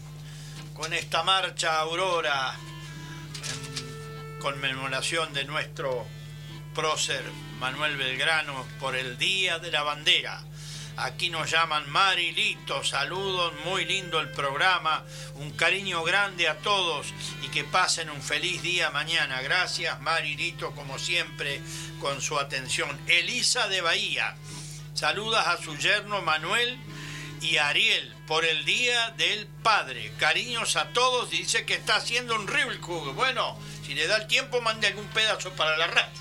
[0.75, 2.55] con esta marcha Aurora,
[4.35, 6.07] en conmemoración de nuestro
[6.75, 7.23] prócer
[7.61, 10.43] Manuel Belgrano por el Día de la Bandera.
[10.97, 15.05] Aquí nos llaman Marilito, saludos, muy lindo el programa,
[15.37, 17.07] un cariño grande a todos
[17.43, 19.41] y que pasen un feliz día mañana.
[19.41, 21.63] Gracias Marilito, como siempre,
[22.01, 22.99] con su atención.
[23.07, 24.37] Elisa de Bahía,
[24.95, 26.79] saludas a su yerno Manuel
[27.41, 30.13] y Ariel por el Día del Padre.
[30.17, 33.13] Cariños a todos, dice que está haciendo un Ribelkugel.
[33.13, 36.13] Bueno, si le da el tiempo, mande algún pedazo para la radio.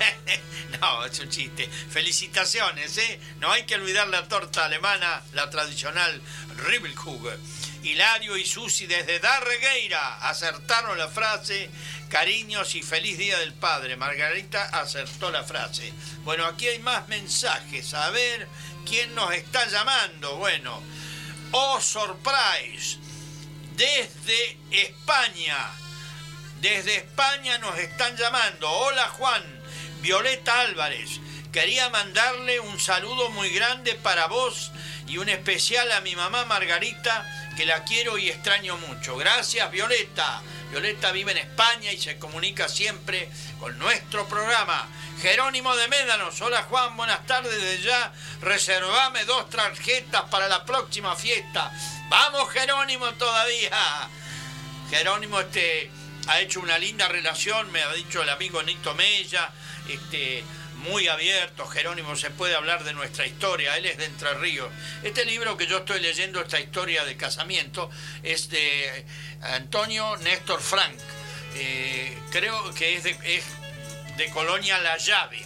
[0.80, 1.70] no, es un chiste.
[1.88, 3.20] Felicitaciones, ¿eh?
[3.38, 6.20] No hay que olvidar la torta alemana, la tradicional
[6.66, 7.38] Ribelkugel.
[7.84, 11.70] Hilario y Susi desde Darregueira acertaron la frase
[12.08, 13.94] cariños y feliz día del padre.
[13.94, 15.92] Margarita acertó la frase.
[16.24, 17.94] Bueno, aquí hay más mensajes.
[17.94, 18.48] A ver
[18.84, 20.38] quién nos está llamando.
[20.38, 20.82] Bueno,
[21.52, 22.98] oh surprise,
[23.76, 25.56] desde España.
[26.60, 28.70] Desde España nos están llamando.
[28.70, 29.42] Hola Juan,
[30.00, 31.20] Violeta Álvarez.
[31.52, 34.72] Quería mandarle un saludo muy grande para vos
[35.06, 37.24] y un especial a mi mamá Margarita,
[37.56, 39.16] que la quiero y extraño mucho.
[39.16, 40.42] Gracias Violeta.
[40.70, 43.28] Violeta vive en España y se comunica siempre
[43.60, 44.88] con nuestro programa.
[45.20, 47.52] Jerónimo de Médanos, hola Juan, buenas tardes.
[47.52, 48.12] Desde ya
[48.42, 51.72] reservame dos tarjetas para la próxima fiesta.
[52.08, 54.08] Vamos Jerónimo todavía.
[54.90, 55.90] Jerónimo este,
[56.28, 59.50] ha hecho una linda relación, me ha dicho el amigo Nito Mella,
[59.88, 60.44] este,
[60.90, 64.68] muy abierto, Jerónimo, se puede hablar de nuestra historia, él es de Entre Ríos.
[65.02, 67.90] Este libro que yo estoy leyendo, esta historia de casamiento,
[68.22, 69.04] es de
[69.42, 70.98] Antonio Néstor Frank.
[71.56, 75.44] Eh, creo que es de, Colonia La Llave.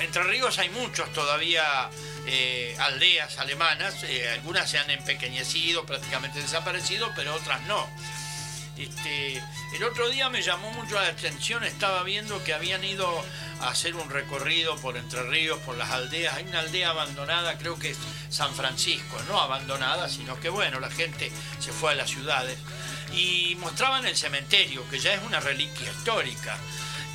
[0.00, 1.90] Entre Ríos hay muchos todavía
[2.26, 7.88] eh, aldeas alemanas, eh, algunas se han empequeñecido, prácticamente desaparecido, pero otras no.
[8.76, 9.42] Este,
[9.74, 13.24] el otro día me llamó mucho la atención, estaba viendo que habían ido
[13.60, 16.34] a hacer un recorrido por Entre Ríos, por las aldeas.
[16.34, 17.98] Hay una aldea abandonada, creo que es
[18.28, 22.58] San Francisco, no abandonada, sino que bueno, la gente se fue a las ciudades.
[23.14, 26.56] Y mostraban el cementerio, que ya es una reliquia histórica.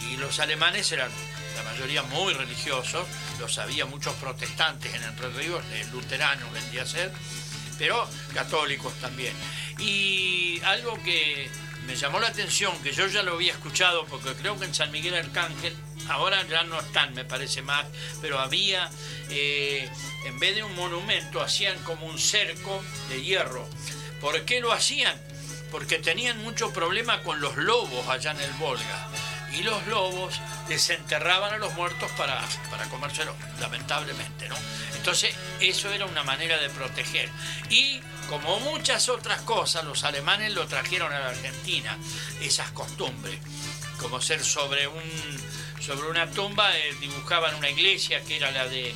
[0.09, 1.11] Y los alemanes eran
[1.55, 3.07] la mayoría muy religiosos,
[3.39, 7.11] los había muchos protestantes en Entre Ríos, eh, luteranos vendría a ser,
[7.77, 9.33] pero católicos también.
[9.79, 11.49] Y algo que
[11.87, 14.91] me llamó la atención, que yo ya lo había escuchado, porque creo que en San
[14.91, 15.73] Miguel Arcángel,
[16.09, 17.85] ahora ya no están, me parece más,
[18.21, 18.89] pero había,
[19.29, 19.89] eh,
[20.25, 23.65] en vez de un monumento, hacían como un cerco de hierro.
[24.19, 25.15] ¿Por qué lo hacían?
[25.71, 29.07] Porque tenían mucho problema con los lobos allá en el Volga.
[29.53, 32.39] Y los lobos desenterraban a los muertos para,
[32.69, 34.55] para comérselos, lamentablemente, ¿no?
[34.95, 37.29] Entonces, eso era una manera de proteger.
[37.69, 41.97] Y como muchas otras cosas, los alemanes lo trajeron a la Argentina,
[42.41, 43.39] esas costumbres,
[43.99, 45.01] como ser sobre, un,
[45.79, 48.93] sobre una tumba, eh, dibujaban una iglesia que era la de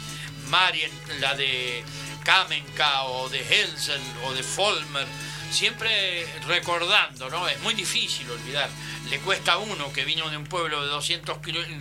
[0.50, 0.92] Marien,
[1.22, 1.84] la de
[2.24, 5.08] Kamenka o de Helsel o de Folmer,
[5.52, 7.48] siempre recordando, ¿no?
[7.48, 8.70] Es muy difícil olvidar.
[9.10, 11.38] Le cuesta a uno que vino de un pueblo de 200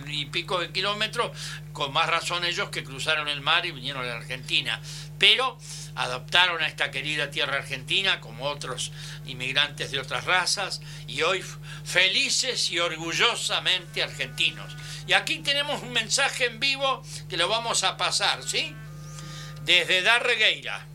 [0.07, 1.31] y pico de kilómetros,
[1.71, 4.81] con más razón ellos que cruzaron el mar y vinieron a la Argentina.
[5.17, 5.57] Pero
[5.95, 8.91] adoptaron a esta querida tierra argentina como otros
[9.25, 11.43] inmigrantes de otras razas y hoy
[11.83, 14.75] felices y orgullosamente argentinos.
[15.07, 18.75] Y aquí tenemos un mensaje en vivo que lo vamos a pasar, ¿sí?
[19.63, 20.90] Desde Darregueira.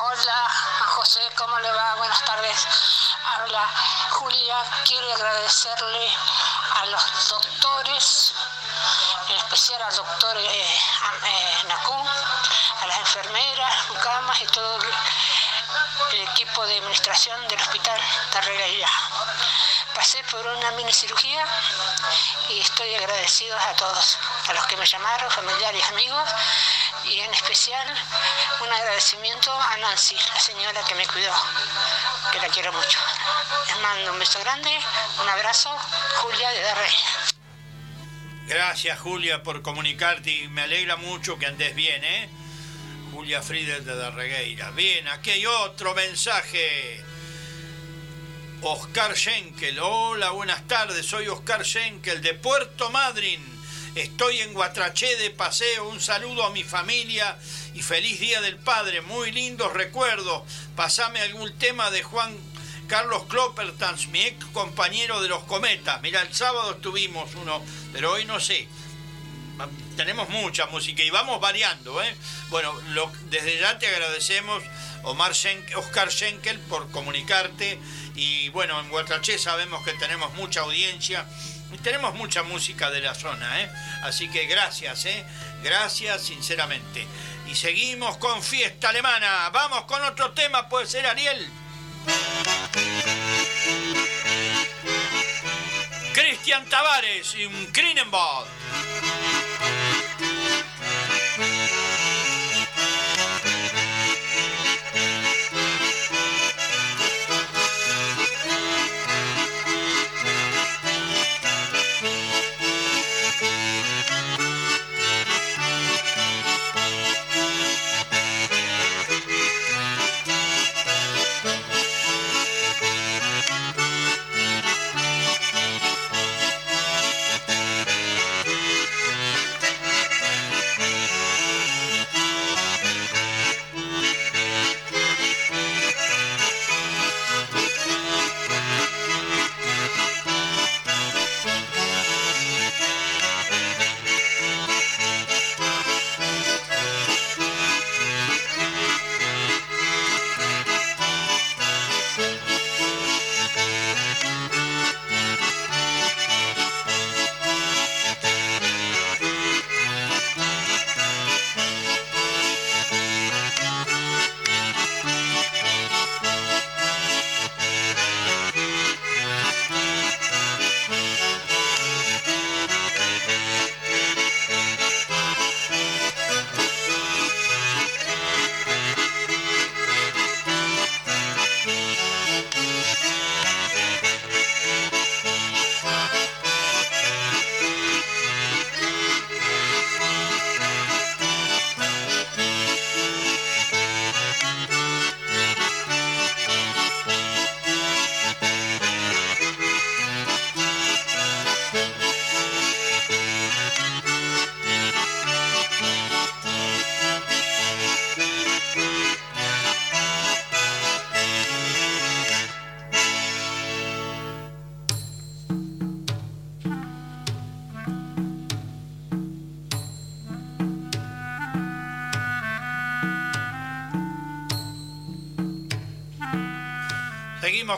[0.00, 0.50] Hola,
[0.86, 1.94] José, ¿cómo le va?
[1.96, 2.66] Buenas tardes.
[3.24, 3.68] Habla
[4.10, 4.64] Julia.
[4.84, 6.12] Quiero agradecerle
[6.76, 8.34] a los doctores,
[9.28, 10.80] en especial al doctor eh,
[11.24, 12.08] eh, Nacún,
[12.80, 14.78] a las enfermeras, mucamas y todo
[16.12, 18.00] el equipo de administración del hospital
[18.30, 18.88] Tarregueira.
[19.94, 21.44] Pasé por una mini cirugía
[22.48, 26.30] y estoy agradecido a todos, a los que me llamaron, familiares amigos,
[27.04, 27.86] y en especial
[28.60, 31.32] un agradecimiento a Nancy, la señora que me cuidó,
[32.32, 32.98] que la quiero mucho.
[33.66, 34.70] Les mando un beso grande,
[35.22, 35.70] un abrazo,
[36.16, 36.94] Julia de Darrey.
[38.46, 42.30] Gracias Julia por comunicarte y me alegra mucho que andes bien, ¿eh?
[43.12, 44.70] Julia Friedel de Darregueira.
[44.70, 47.04] Bien, aquí hay otro mensaje.
[48.62, 49.78] Oscar Schenkel.
[49.80, 51.06] Hola, buenas tardes.
[51.06, 53.57] Soy Oscar Schenkel de Puerto Madryn.
[54.02, 55.88] Estoy en Guatraché de paseo.
[55.88, 57.36] Un saludo a mi familia
[57.74, 59.00] y feliz Día del Padre.
[59.00, 60.44] Muy lindos recuerdos.
[60.76, 62.36] Pasame algún tema de Juan
[62.86, 66.00] Carlos Kloppertans, mi ex compañero de los cometas.
[66.00, 67.60] Mira, el sábado estuvimos uno,
[67.92, 68.68] pero hoy no sé.
[69.96, 72.00] Tenemos mucha música y vamos variando.
[72.00, 72.14] ¿eh?
[72.50, 74.62] Bueno, lo- desde ya te agradecemos,
[75.02, 75.32] Omar
[75.74, 77.80] Oscar Schenkel, por comunicarte.
[78.14, 81.26] Y bueno, en Guatraché sabemos que tenemos mucha audiencia
[81.76, 83.60] tenemos mucha música de la zona.
[83.60, 83.70] ¿eh?
[84.02, 85.24] Así que gracias, ¿eh?
[85.62, 87.06] gracias sinceramente.
[87.50, 89.50] Y seguimos con fiesta alemana.
[89.50, 91.50] Vamos con otro tema, puede ser Ariel.
[96.14, 97.68] Cristian Tavares y un.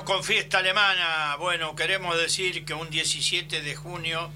[0.05, 1.37] Con fiesta alemana.
[1.39, 4.33] Bueno, queremos decir que un 17 de junio,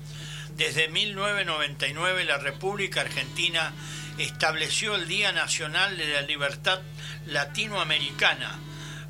[0.57, 3.73] desde 1999, la República Argentina
[4.19, 6.81] estableció el Día Nacional de la Libertad
[7.27, 8.57] Latinoamericana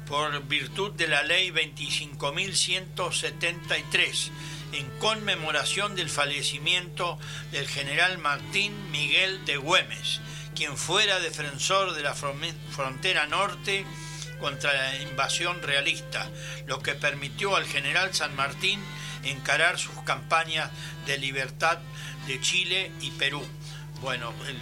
[0.07, 4.31] por virtud de la Ley 25.173
[4.73, 7.19] en conmemoración del fallecimiento
[7.53, 10.21] del general Martín Miguel de Güemes,
[10.55, 13.87] quien fuera defensor de la frontera norte
[14.45, 16.29] contra la invasión realista,
[16.67, 18.79] lo que permitió al general San Martín
[19.23, 20.71] encarar sus campañas
[21.07, 21.79] de libertad
[22.27, 23.43] de Chile y Perú.
[24.03, 24.59] Bueno, el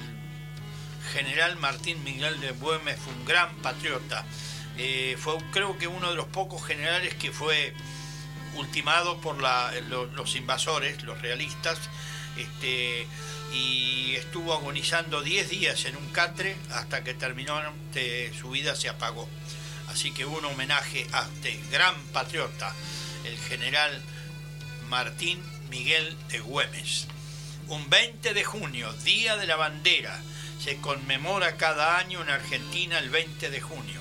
[1.13, 4.25] general Martín Miguel de Güemes fue un gran patriota.
[4.79, 7.75] Eh, fue creo que uno de los pocos generales que fue
[8.55, 11.77] ultimado por los, invasores, los realistas,
[12.37, 13.09] este,
[13.53, 17.61] y estuvo agonizando 10 días en un catre hasta que terminó,
[18.41, 19.29] su vida se apagó.
[19.93, 22.75] Así que un homenaje a este gran patriota,
[23.25, 24.03] el general
[24.89, 25.39] Martín
[25.69, 27.09] Miguel de Güemes.
[27.69, 30.19] Un 20 de junio, Día de la Bandera,
[30.63, 34.01] se conmemora cada año en Argentina el 20 de junio.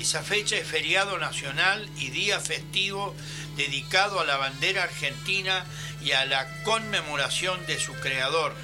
[0.00, 3.14] Esa fecha es feriado nacional y día festivo
[3.56, 5.64] dedicado a la bandera argentina
[6.02, 8.54] y a la conmemoración de su creador,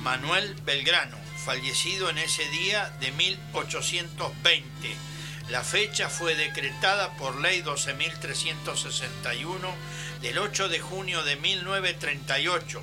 [0.00, 5.11] Manuel Belgrano, fallecido en ese día de 1820.
[5.48, 9.58] La fecha fue decretada por ley 12.361
[10.22, 12.82] del 8 de junio de 1938,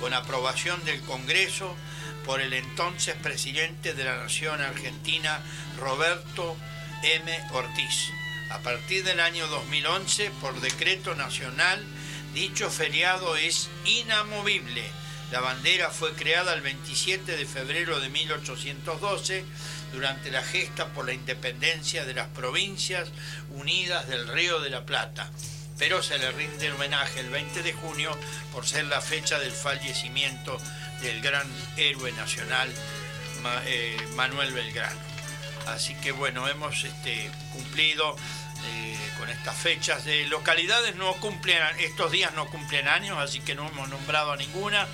[0.00, 1.76] con aprobación del Congreso
[2.24, 5.40] por el entonces presidente de la Nación Argentina,
[5.78, 6.56] Roberto
[7.02, 7.40] M.
[7.52, 8.10] Ortiz.
[8.50, 11.84] A partir del año 2011, por decreto nacional,
[12.34, 14.84] dicho feriado es inamovible.
[15.30, 19.44] La bandera fue creada el 27 de febrero de 1812
[19.92, 23.08] durante la gesta por la independencia de las provincias
[23.50, 25.30] unidas del Río de la Plata,
[25.78, 28.16] pero se le rinde homenaje el 20 de junio
[28.52, 30.58] por ser la fecha del fallecimiento
[31.00, 32.68] del gran héroe nacional
[33.64, 35.00] eh, Manuel Belgrano.
[35.66, 38.16] Así que bueno, hemos este, cumplido
[38.66, 40.04] eh, con estas fechas.
[40.04, 44.36] De localidades no cumplen, estos días no cumplen años, así que no hemos nombrado a
[44.36, 44.86] ninguna.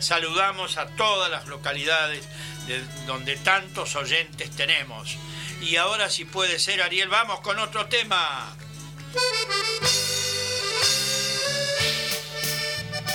[0.00, 2.26] Saludamos a todas las localidades
[2.66, 5.16] de donde tantos oyentes tenemos.
[5.60, 8.54] Y ahora si puede ser, Ariel, vamos con otro tema.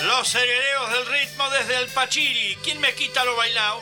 [0.03, 2.57] Los herederos del ritmo desde el Pachiri.
[2.63, 3.81] ¿Quién me quita lo bailado?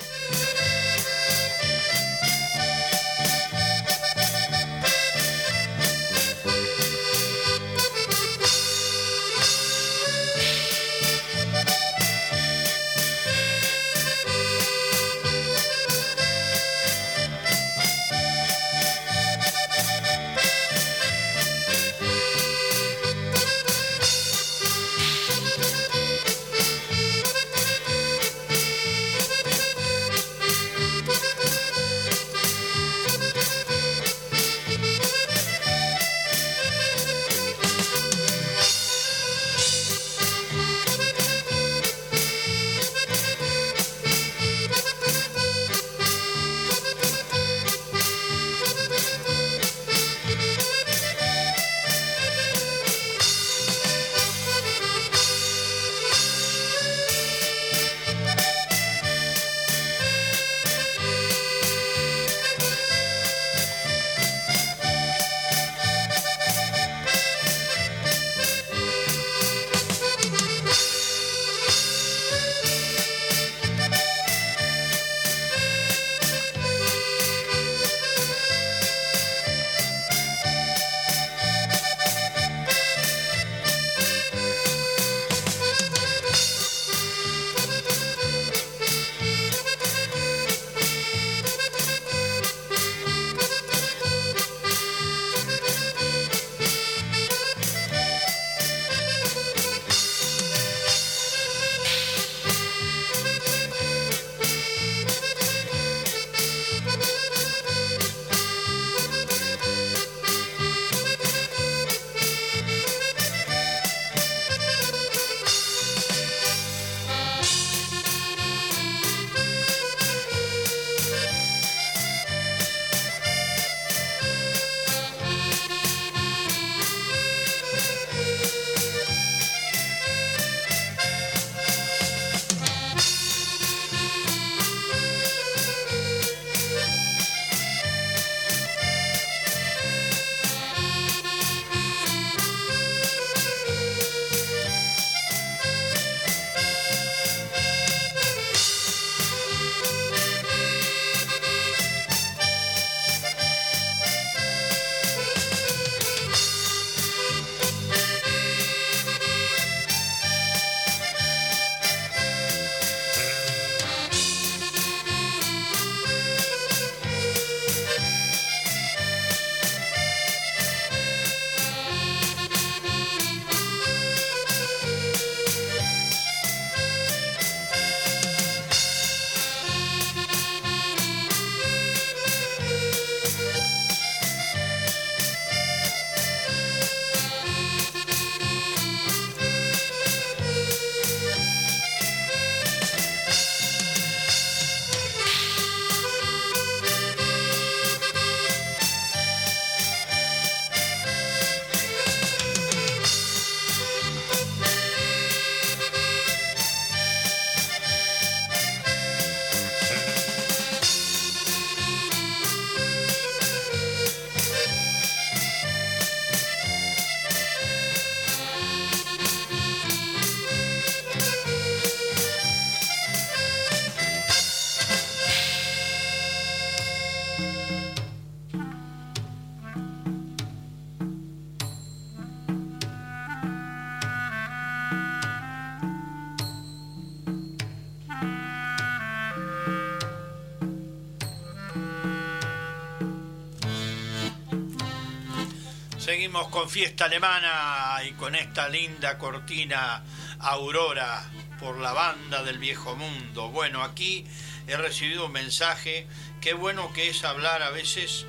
[246.28, 250.04] Seguimos con fiesta alemana y con esta linda cortina
[250.40, 251.24] Aurora
[251.58, 253.48] por la banda del viejo mundo.
[253.48, 254.26] Bueno, aquí
[254.68, 256.06] he recibido un mensaje,
[256.42, 258.26] qué bueno que es hablar a veces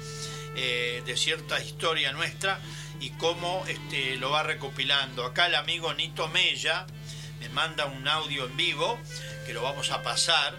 [0.55, 2.61] eh, de cierta historia nuestra
[3.01, 5.25] y cómo este, lo va recopilando.
[5.25, 6.87] Acá el amigo Nito Mella
[7.41, 8.97] me manda un audio en vivo
[9.45, 10.55] que lo vamos a pasar,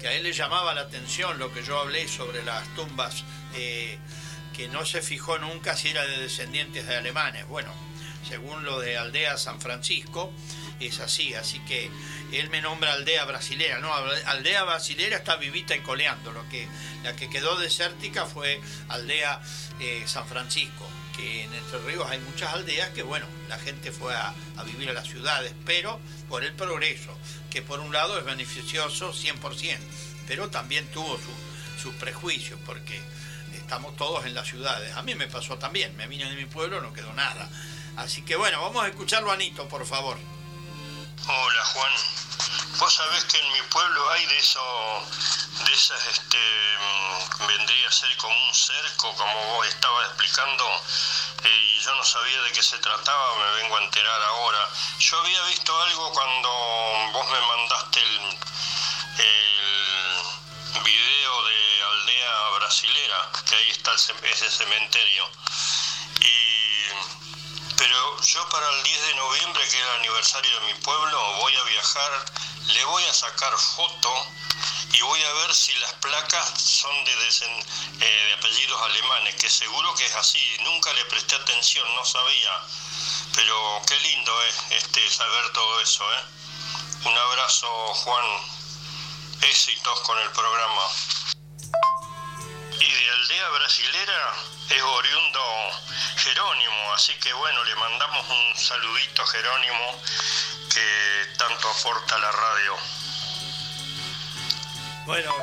[0.00, 3.22] que a él le llamaba la atención lo que yo hablé sobre las tumbas.
[3.54, 3.98] Eh,
[4.68, 7.46] no se fijó nunca si era de descendientes de alemanes.
[7.48, 7.72] Bueno,
[8.28, 10.32] según lo de Aldea San Francisco,
[10.80, 11.90] es así, así que
[12.32, 16.66] él me nombra aldea brasilera, no, aldea brasilera está vivita y coleando, lo que,
[17.02, 19.40] la que quedó desértica fue aldea
[19.80, 24.14] eh, San Francisco, que en Entre Ríos hay muchas aldeas que bueno, la gente fue
[24.14, 24.34] a,
[24.64, 27.16] vivir a las ciudades, pero por el progreso,
[27.50, 29.78] que por un lado es beneficioso 100%,
[30.26, 31.18] pero también tuvo
[31.82, 33.00] sus prejuicios, porque
[33.70, 34.96] estamos todos en las ciudades.
[34.96, 37.48] A mí me pasó también, me vine de mi pueblo, no quedó nada.
[37.98, 40.18] Así que bueno, vamos a escucharlo Anito, por favor.
[41.28, 41.92] Hola Juan,
[42.80, 44.60] vos sabés que en mi pueblo hay de eso,
[45.64, 46.38] de esas, este,
[46.80, 50.64] mm, vendría a ser como un cerco, como vos estabas explicando,
[51.44, 54.68] eh, y yo no sabía de qué se trataba, me vengo a enterar ahora.
[54.98, 56.48] Yo había visto algo cuando
[57.12, 58.18] vos me mandaste el,
[59.18, 61.79] el video de
[62.70, 65.28] brasilera, que ahí está ese cementerio.
[66.20, 71.34] Y, pero yo para el 10 de noviembre, que es el aniversario de mi pueblo,
[71.38, 72.24] voy a viajar,
[72.68, 74.14] le voy a sacar foto
[74.92, 79.92] y voy a ver si las placas son de, eh, de apellidos alemanes, que seguro
[79.96, 82.52] que es así, nunca le presté atención, no sabía,
[83.34, 86.04] pero qué lindo es este, saber todo eso.
[86.14, 86.24] ¿eh?
[87.06, 88.26] Un abrazo, Juan,
[89.42, 90.82] éxitos con el programa
[92.80, 94.34] y de aldea brasilera
[94.70, 95.40] es oriundo
[96.16, 100.02] Jerónimo, así que bueno, le mandamos un saludito a Jerónimo
[100.72, 102.76] que tanto aporta a la radio.
[105.06, 105.34] Bueno,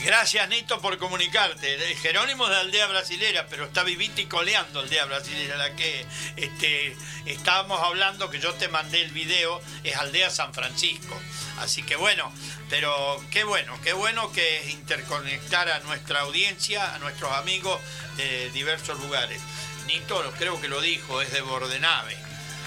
[0.00, 1.96] gracias Nito por comunicarte.
[1.96, 6.06] Jerónimo de aldea brasilera, pero está vivita y coleando aldea brasilera, la que
[6.36, 6.96] este,
[7.26, 11.18] estábamos hablando, que yo te mandé el video, es aldea San Francisco.
[11.60, 12.32] Así que bueno,
[12.68, 17.80] pero qué bueno, qué bueno que interconectar a nuestra audiencia, a nuestros amigos
[18.16, 19.40] de diversos lugares.
[19.86, 22.16] Nito creo que lo dijo, es de Bordenave.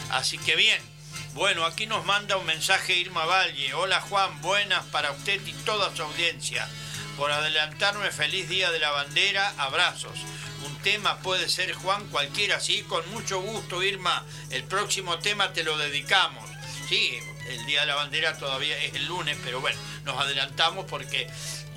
[0.10, 0.82] Así que bien,
[1.34, 3.74] bueno, aquí nos manda un mensaje Irma Valle.
[3.74, 6.68] Hola Juan, buenas para usted y toda su audiencia.
[7.16, 10.18] Por adelantarme, feliz día de la bandera, abrazos.
[10.66, 14.26] Un tema puede ser Juan cualquiera, sí, con mucho gusto Irma.
[14.50, 16.50] El próximo tema te lo dedicamos.
[16.92, 17.18] Sí,
[17.48, 21.26] el Día de la Bandera todavía es el lunes, pero bueno, nos adelantamos porque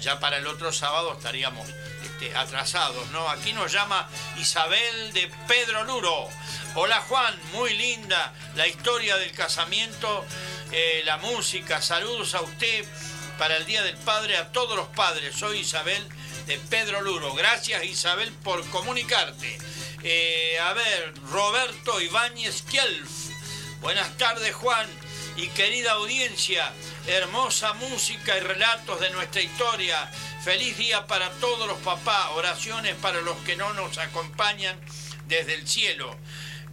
[0.01, 1.69] ya para el otro sábado estaríamos
[2.03, 3.31] este, atrasados, ¿no?
[3.31, 6.29] Aquí nos llama Isabel de Pedro Luro.
[6.75, 10.25] Hola Juan, muy linda la historia del casamiento,
[10.73, 12.85] eh, la música, saludos a usted
[13.39, 15.37] para el Día del Padre, a todos los padres.
[15.37, 16.05] Soy Isabel
[16.49, 17.35] de Pedro Luro.
[17.35, 19.59] Gracias Isabel por comunicarte.
[20.03, 23.11] Eh, a ver, Roberto Ibáñez Kielf.
[23.81, 25.04] Buenas tardes Juan
[25.37, 26.72] y querida audiencia,
[27.07, 30.07] hermosa música y relatos de nuestra historia.
[30.43, 34.78] Feliz día para todos los papás, oraciones para los que no nos acompañan
[35.26, 36.16] desde el cielo,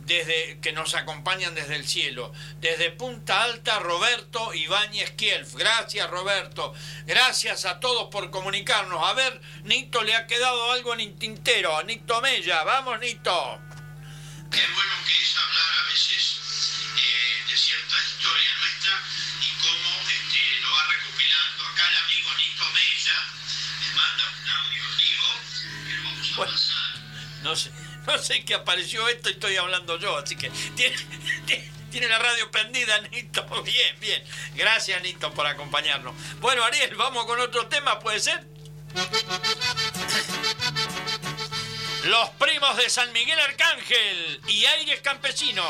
[0.05, 2.33] desde que nos acompañan desde el cielo.
[2.59, 5.55] Desde Punta Alta, Roberto Ibáñez Kielf.
[5.55, 6.73] Gracias, Roberto.
[7.05, 9.01] Gracias a todos por comunicarnos.
[9.07, 11.81] A ver, Nito, le ha quedado algo en el tintero.
[11.83, 13.59] Nito Mella, vamos, Nito.
[14.51, 16.40] Qué bueno que es hablar a veces
[16.95, 19.01] de cierta historia nuestra
[19.41, 21.65] y cómo este, lo va recopilando.
[21.65, 23.17] Acá el amigo Nito Mella
[23.79, 25.29] me manda un audio vivo
[25.87, 26.99] que lo vamos a pasar.
[27.43, 27.71] No sé,
[28.05, 30.97] no sé qué apareció esto y estoy hablando yo, así que tiene,
[31.91, 33.45] tiene la radio prendida, Nito.
[33.63, 34.23] Bien, bien.
[34.55, 36.13] Gracias, Nito, por acompañarnos.
[36.39, 38.45] Bueno, Ariel, vamos con otro tema, ¿puede ser?
[42.05, 45.63] Los primos de San Miguel Arcángel y Aires Campesino.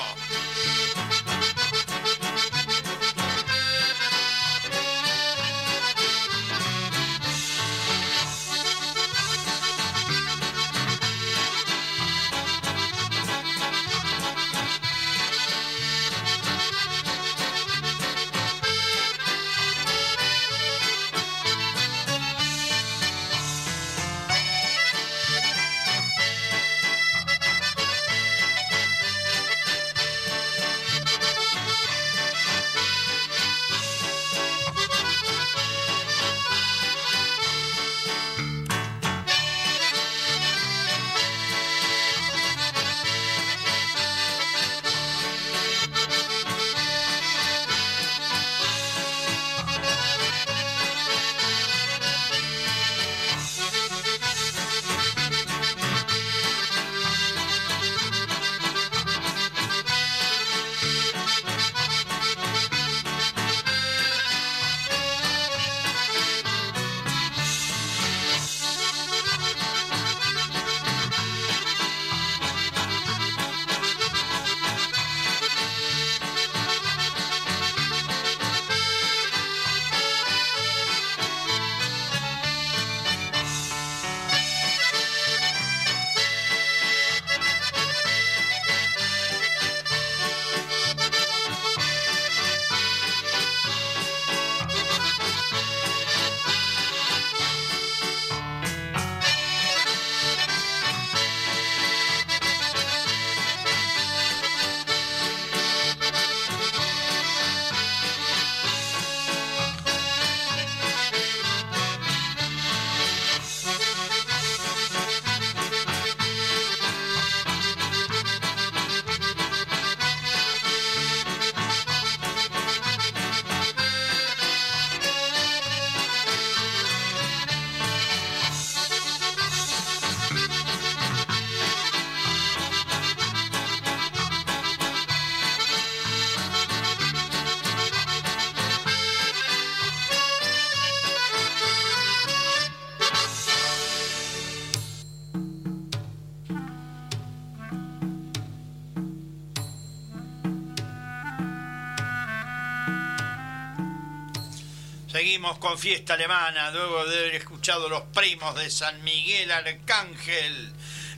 [155.41, 160.71] Con fiesta alemana, luego de haber escuchado los primos de San Miguel Arcángel.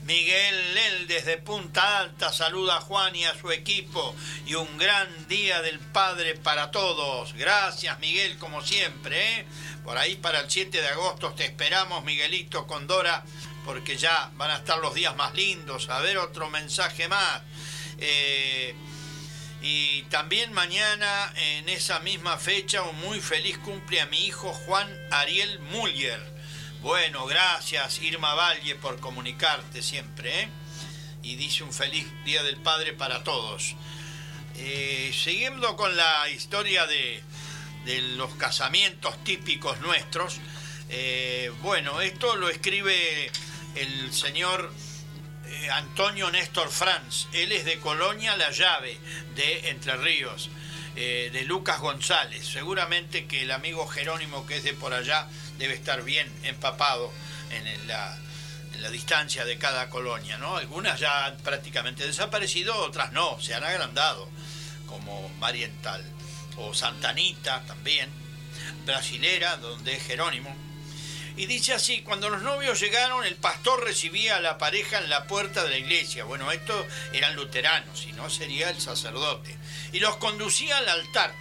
[0.05, 4.15] Miguel Lel desde Punta Alta saluda a Juan y a su equipo
[4.45, 7.33] y un gran día del Padre para todos.
[7.33, 9.39] Gracias Miguel como siempre.
[9.39, 9.45] ¿eh?
[9.83, 13.25] Por ahí para el 7 de agosto te esperamos Miguelito con Dora
[13.65, 15.89] porque ya van a estar los días más lindos.
[15.89, 17.41] A ver otro mensaje más.
[17.97, 18.73] Eh,
[19.65, 24.93] y también mañana, en esa misma fecha, un muy feliz cumple a mi hijo Juan
[25.09, 26.19] Ariel Muller.
[26.81, 30.41] Bueno, gracias Irma Valle por comunicarte siempre.
[30.41, 30.49] ¿eh?
[31.21, 33.77] Y dice un feliz Día del Padre para todos.
[34.57, 37.23] Eh, siguiendo con la historia de,
[38.17, 40.41] los casamientos típicos nuestros,
[40.89, 43.31] eh, bueno, esto lo escribe
[43.75, 44.73] el señor
[45.69, 47.27] Antonio Néstor Franz.
[47.33, 48.97] Él es de Colonia La Llave,
[49.35, 50.49] de Entre Ríos,
[50.95, 52.45] eh, de Lucas González.
[52.45, 57.11] Seguramente que el amigo Jerónimo, que es de por allá, debe estar bien empapado
[57.51, 58.17] en la,
[58.73, 60.37] en la distancia de cada colonia.
[60.37, 60.57] ¿no?
[60.57, 64.29] Algunas ya han prácticamente desaparecido, otras no, se han agrandado,
[64.87, 66.03] como Mariental
[66.57, 68.09] o Santanita también,
[68.85, 70.72] brasilera, donde es Jerónimo
[71.35, 75.25] y dice así, cuando los novios llegaron, el pastor recibía a la pareja en la
[75.25, 76.25] puerta de la iglesia.
[76.25, 79.57] Bueno, estos eran luteranos, si no sería el sacerdote.
[79.91, 81.33] Y los conducía al altar,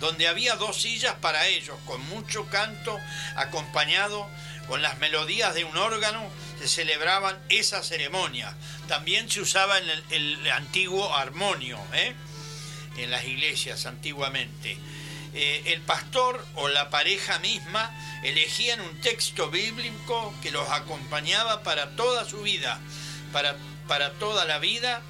[0.00, 2.98] donde había dos sillas para ellos, con mucho canto,
[3.36, 4.26] acompañado
[4.68, 6.28] con las melodías de un órgano,
[6.58, 8.54] se celebraban esa ceremonia.
[8.88, 12.14] También se usaba el, el antiguo armonio, ¿eh?
[12.96, 14.78] en las iglesias antiguamente.
[15.38, 21.90] Eh, el pastor o la pareja misma elegían un texto bíblico que los acompañaba para
[21.94, 22.80] toda su vida,
[23.34, 23.54] para,
[23.86, 25.02] para toda la vida,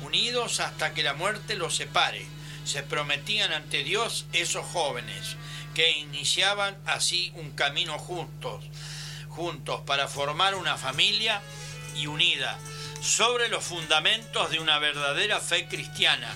[0.00, 2.24] unidos hasta que la muerte los separe.
[2.64, 5.36] Se prometían ante Dios esos jóvenes
[5.74, 8.64] que iniciaban así un camino juntos,
[9.28, 11.42] juntos para formar una familia
[11.94, 12.58] y unida
[13.02, 16.34] sobre los fundamentos de una verdadera fe cristiana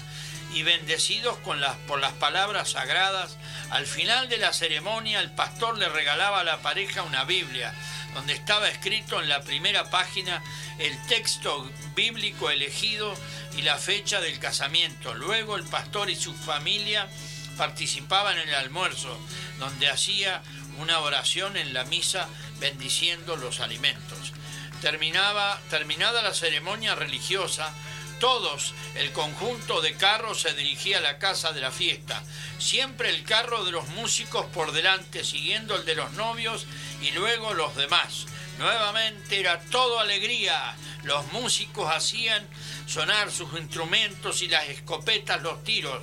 [0.55, 3.37] y bendecidos con las, por las palabras sagradas,
[3.71, 7.75] al final de la ceremonia el pastor le regalaba a la pareja una Biblia,
[8.15, 10.43] donde estaba escrito en la primera página
[10.79, 13.15] el texto bíblico elegido
[13.57, 15.15] y la fecha del casamiento.
[15.15, 17.09] Luego el pastor y su familia
[17.57, 19.19] participaban en el almuerzo,
[19.59, 20.43] donde hacía
[20.79, 22.27] una oración en la misa
[22.59, 24.33] bendiciendo los alimentos.
[24.81, 27.75] Terminaba, terminada la ceremonia religiosa,
[28.21, 32.23] todos, el conjunto de carros se dirigía a la casa de la fiesta.
[32.59, 36.66] Siempre el carro de los músicos por delante, siguiendo el de los novios
[37.03, 38.26] y luego los demás.
[38.59, 40.76] Nuevamente era todo alegría.
[41.03, 42.47] Los músicos hacían
[42.87, 46.01] sonar sus instrumentos y las escopetas los tiros.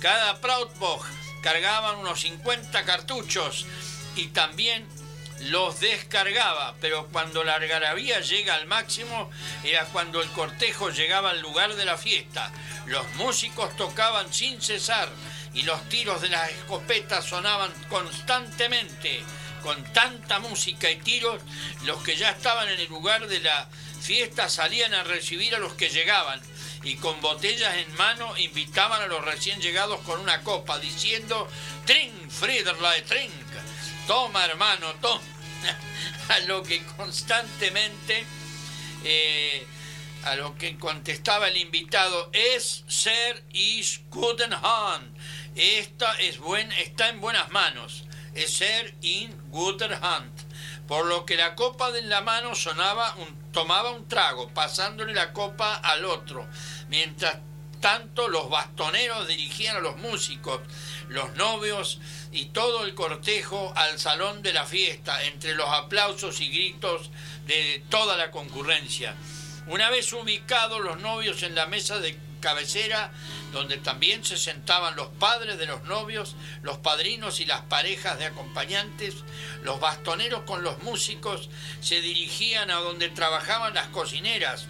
[0.00, 1.06] Cada Proudbock
[1.40, 3.64] cargaban unos 50 cartuchos
[4.16, 4.86] y también
[5.44, 9.30] los descargaba, pero cuando la algarabía llega al máximo
[9.62, 12.50] era cuando el cortejo llegaba al lugar de la fiesta.
[12.86, 15.08] Los músicos tocaban sin cesar
[15.52, 19.22] y los tiros de las escopetas sonaban constantemente.
[19.62, 21.40] Con tanta música y tiros,
[21.84, 23.66] los que ya estaban en el lugar de la
[24.02, 26.40] fiesta salían a recibir a los que llegaban
[26.82, 31.48] y con botellas en mano invitaban a los recién llegados con una copa diciendo
[31.86, 33.32] Trink, Friederlei, Trink.
[34.06, 35.33] Toma hermano, toma.
[36.28, 38.24] a lo que constantemente,
[39.04, 39.66] eh,
[40.24, 45.16] a lo que contestaba el invitado, es ser is guten Hand.
[45.54, 48.04] Esta es buen, está en buenas manos.
[48.34, 50.32] Es ser in guten Hand.
[50.88, 55.32] Por lo que la copa de la mano sonaba un, tomaba un trago, pasándole la
[55.32, 56.46] copa al otro.
[56.88, 57.38] Mientras
[57.84, 60.60] tanto, los bastoneros dirigían a los músicos,
[61.08, 62.00] los novios
[62.34, 67.10] y todo el cortejo al salón de la fiesta, entre los aplausos y gritos
[67.46, 69.14] de toda la concurrencia.
[69.68, 73.10] Una vez ubicados los novios en la mesa de cabecera,
[73.52, 78.26] donde también se sentaban los padres de los novios, los padrinos y las parejas de
[78.26, 79.14] acompañantes,
[79.62, 81.48] los bastoneros con los músicos
[81.80, 84.66] se dirigían a donde trabajaban las cocineras,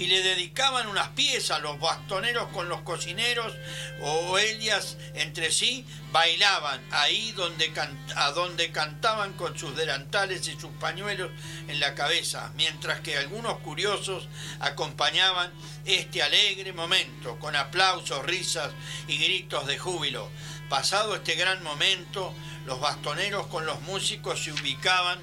[0.00, 3.52] y le dedicaban unas piezas, los bastoneros con los cocineros
[4.00, 7.70] o ellas entre sí bailaban ahí donde
[8.16, 11.30] a donde cantaban con sus delantales y sus pañuelos
[11.68, 14.26] en la cabeza, mientras que algunos curiosos
[14.60, 15.52] acompañaban
[15.84, 18.72] este alegre momento con aplausos, risas
[19.06, 20.30] y gritos de júbilo.
[20.70, 22.32] Pasado este gran momento,
[22.64, 25.18] los bastoneros con los músicos se ubicaban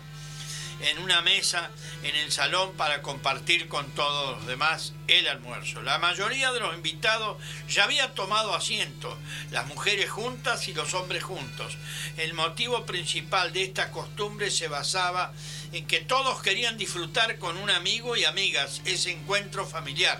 [0.81, 1.71] en una mesa
[2.03, 5.81] en el salón para compartir con todos los demás el almuerzo.
[5.81, 7.37] La mayoría de los invitados
[7.67, 9.17] ya había tomado asiento,
[9.51, 11.77] las mujeres juntas y los hombres juntos.
[12.17, 15.33] El motivo principal de esta costumbre se basaba
[15.71, 20.19] en que todos querían disfrutar con un amigo y amigas ese encuentro familiar,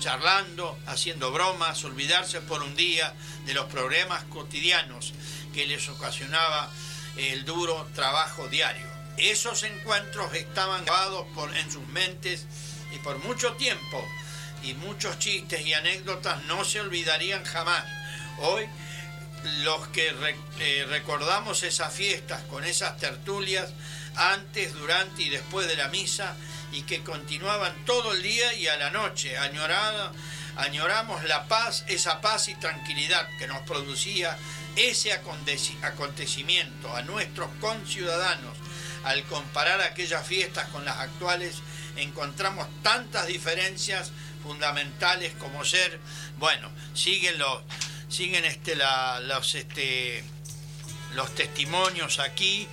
[0.00, 3.14] charlando, haciendo bromas, olvidarse por un día
[3.46, 5.12] de los problemas cotidianos
[5.52, 6.70] que les ocasionaba
[7.16, 8.87] el duro trabajo diario.
[9.18, 11.26] Esos encuentros estaban grabados
[11.56, 12.46] en sus mentes
[12.94, 14.06] y por mucho tiempo,
[14.62, 17.84] y muchos chistes y anécdotas no se olvidarían jamás.
[18.38, 18.68] Hoy,
[19.64, 20.14] los que
[20.60, 23.70] eh, recordamos esas fiestas con esas tertulias,
[24.14, 26.36] antes, durante y después de la misa,
[26.70, 32.48] y que continuaban todo el día y a la noche, añoramos la paz, esa paz
[32.48, 34.36] y tranquilidad que nos producía
[34.76, 38.57] ese acontecimiento a nuestros conciudadanos
[39.08, 41.62] al comparar aquellas fiestas con las actuales,
[41.96, 44.12] encontramos tantas diferencias
[44.42, 45.98] fundamentales como ser,
[46.36, 47.62] bueno, siguen los,
[48.10, 50.22] siguen este, los, este,
[51.14, 52.68] los testimonios aquí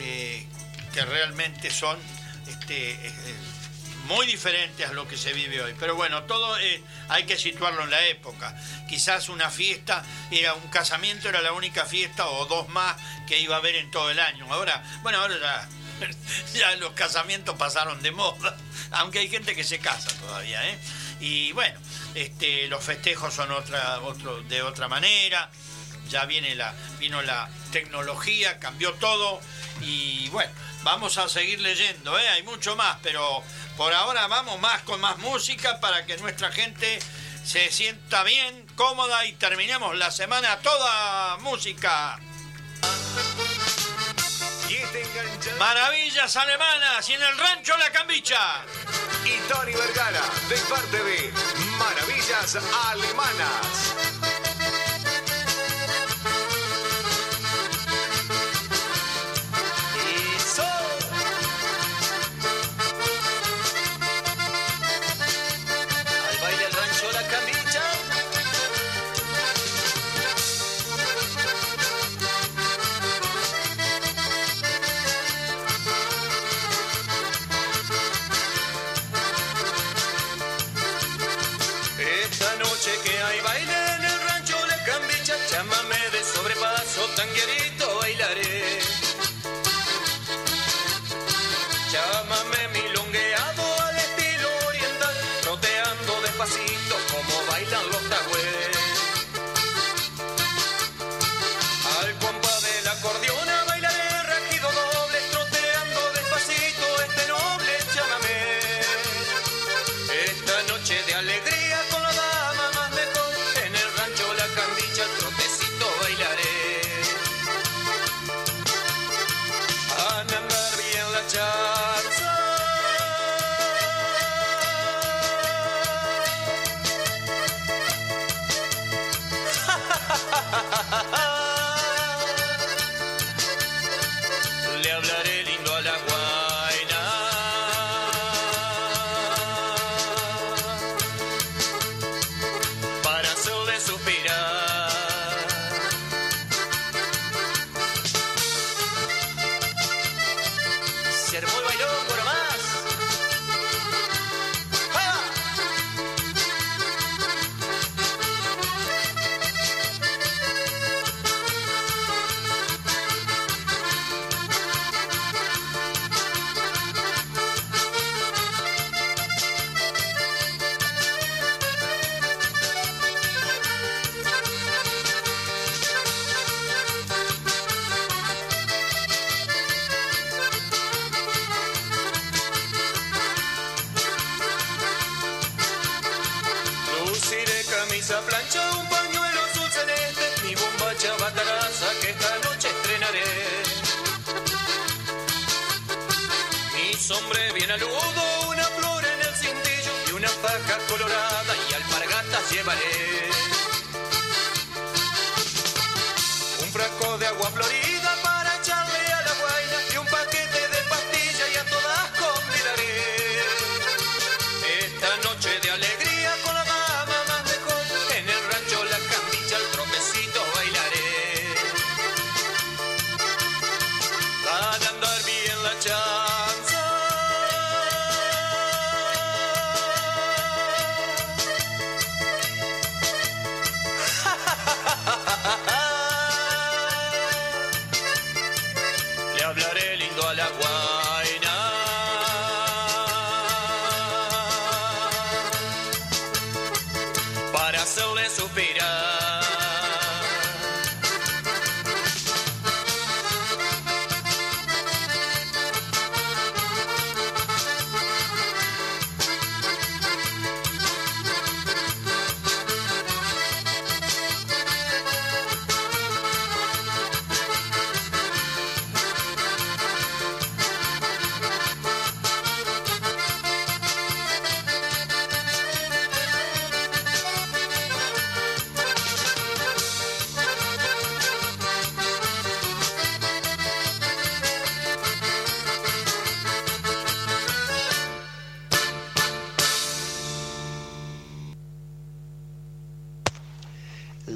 [0.00, 0.46] eh,
[0.92, 1.98] que realmente son
[2.46, 3.12] este, eh,
[4.08, 5.74] muy diferentes a lo que se vive hoy.
[5.78, 6.56] Pero bueno, todo
[7.08, 8.54] hay que situarlo en la época.
[8.88, 12.96] Quizás una fiesta, era un casamiento, era la única fiesta o dos más
[13.26, 14.46] que iba a haber en todo el año.
[14.52, 15.68] Ahora, bueno, ahora ya,
[16.54, 18.56] ya los casamientos pasaron de moda,
[18.92, 20.78] aunque hay gente que se casa todavía, ¿eh?
[21.20, 21.78] Y bueno,
[22.14, 25.50] este, los festejos son otra, otro, de otra manera.
[26.08, 29.40] Ya viene la, vino la tecnología, cambió todo
[29.82, 30.50] y bueno,
[30.82, 32.28] vamos a seguir leyendo, ¿eh?
[32.30, 33.42] hay mucho más, pero
[33.76, 36.98] por ahora vamos más con más música para que nuestra gente
[37.44, 42.18] se sienta bien, cómoda y terminemos la semana toda música.
[45.56, 48.64] Maravillas alemanas y en el rancho La Cambicha.
[49.24, 51.32] Y Tony Vergara, de parte de
[51.78, 52.58] Maravillas
[52.90, 54.47] Alemanas.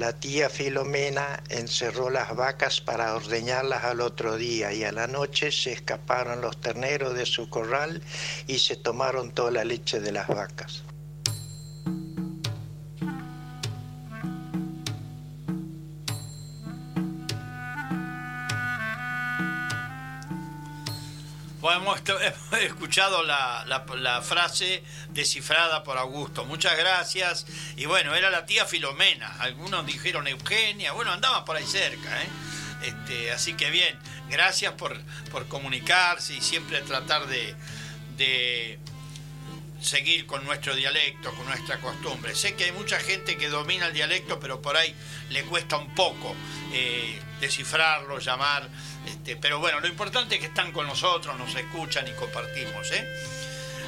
[0.03, 5.49] La tía Filomena encerró las vacas para ordeñarlas al otro día y a la noche
[5.49, 8.01] se escaparon los terneros de su corral
[8.45, 10.82] y se tomaron toda la leche de las vacas.
[22.93, 26.45] Escuchado la, frase descifrada por Augusto.
[26.45, 27.47] Muchas gracias.
[27.75, 29.35] Y bueno, era la tía Filomena.
[29.39, 30.91] Algunos dijeron Eugenia.
[30.91, 32.21] Bueno, andaban por ahí cerca.
[32.21, 32.27] ¿eh?
[32.83, 33.97] Este, así que bien,
[34.29, 34.95] gracias por,
[35.31, 37.55] por comunicarse y siempre tratar de,
[38.15, 38.77] de
[39.81, 42.35] seguir con nuestro dialecto, con nuestra costumbre.
[42.35, 44.93] Sé que hay mucha gente que domina el dialecto, pero por ahí
[45.31, 46.35] le cuesta un poco
[46.71, 48.69] eh, descifrarlo, llamar.
[49.05, 52.91] Este, pero bueno, lo importante es que están con nosotros, nos escuchan y compartimos.
[52.91, 53.07] ¿eh?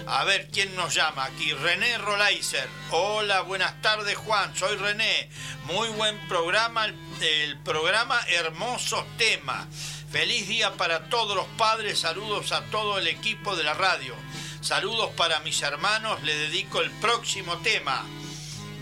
[0.07, 1.51] A ver, ¿quién nos llama aquí?
[1.53, 2.67] René Rolaiser.
[2.91, 5.29] Hola, buenas tardes Juan, soy René.
[5.63, 9.67] Muy buen programa, el, el programa Hermosos Temas.
[10.11, 14.15] Feliz día para todos los padres, saludos a todo el equipo de la radio.
[14.61, 18.05] Saludos para mis hermanos, le dedico el próximo tema.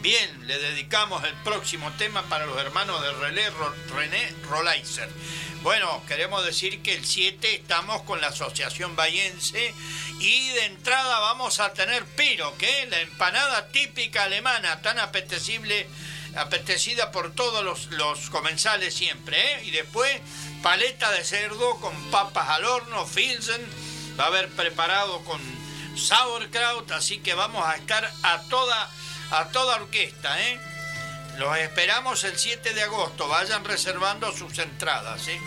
[0.03, 5.09] Bien, le dedicamos el próximo tema para los hermanos de Relé, Ro- René Rolaiser.
[5.61, 9.73] Bueno, queremos decir que el 7 estamos con la Asociación Bayense
[10.19, 15.87] y de entrada vamos a tener piro, que la empanada típica alemana, tan apetecible,
[16.35, 19.63] apetecida por todos los, los comensales siempre, ¿eh?
[19.65, 20.19] Y después
[20.61, 23.65] paleta de cerdo con papas al horno, Filsen,
[24.19, 25.39] va a haber preparado con
[25.97, 28.91] sauerkraut, así que vamos a estar a toda,
[29.33, 30.59] a toda orquesta, ¿eh?
[31.37, 35.41] Los esperamos el 7 de agosto, vayan reservando sus entradas, ¿eh?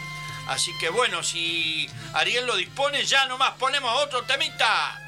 [0.49, 5.01] Así que bueno, si Ariel lo dispone, ya nomás ponemos otro temita.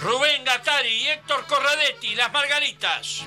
[0.00, 3.22] Rubén Gattari y Héctor Corradetti, Las Margaritas.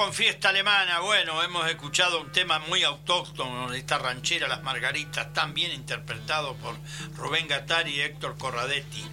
[0.00, 1.00] Con fiesta alemana.
[1.00, 6.56] Bueno, hemos escuchado un tema muy autóctono de esta ranchera Las Margaritas, tan bien interpretado
[6.56, 6.74] por
[7.16, 9.04] Rubén Gattari y Héctor Corradetti.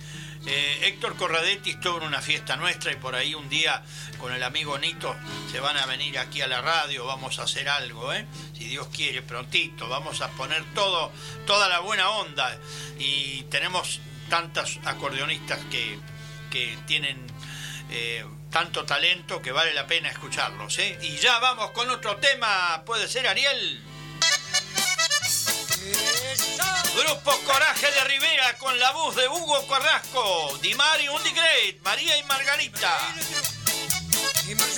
[0.45, 3.84] Eh, Héctor Corradetti estuvo en una fiesta nuestra y por ahí un día
[4.18, 5.14] con el amigo Nito
[5.51, 8.26] se van a venir aquí a la radio, vamos a hacer algo, ¿eh?
[8.57, 11.11] si Dios quiere, prontito, vamos a poner todo,
[11.45, 12.57] toda la buena onda
[12.97, 13.99] y tenemos
[14.30, 15.99] tantas acordeonistas que,
[16.49, 17.27] que tienen
[17.89, 18.23] eh,
[18.57, 20.79] tanto talento que vale la pena escucharlos.
[20.79, 20.97] ¿eh?
[21.03, 23.84] Y ya vamos con otro tema, ¿puede ser Ariel?
[26.95, 32.17] Grupo Coraje de Rivera con la voz de Hugo Carrasco, Di Mari Undi Great, María
[32.17, 32.97] y Margarita.
[34.47, 34.73] Di Great,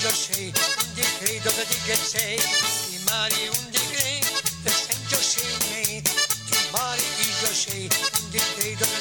[0.00, 0.52] Yoshimi.
[0.94, 1.42] Di Great,
[1.98, 2.38] Say.
[2.88, 2.98] Di
[8.34, 8.93] dictator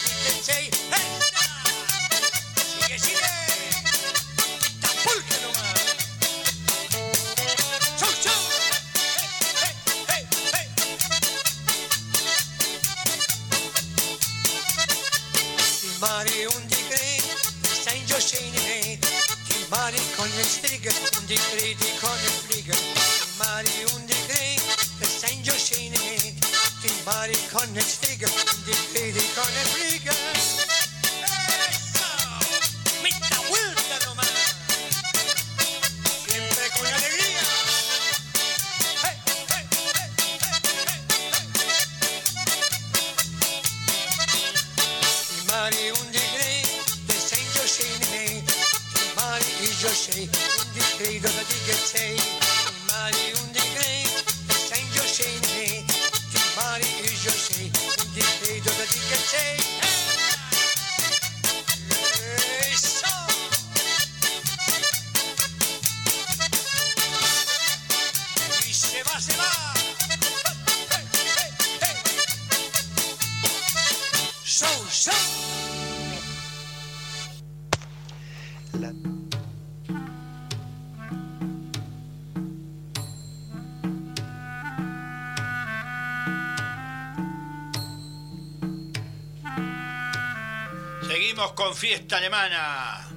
[91.95, 93.07] fiesta alemana.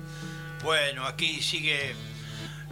[0.62, 1.96] Bueno, aquí sigue.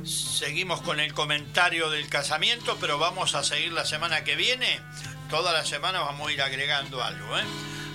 [0.05, 4.81] Seguimos con el comentario del casamiento, pero vamos a seguir la semana que viene.
[5.31, 7.45] Toda la semana vamos a ir agregando algo, ¿eh?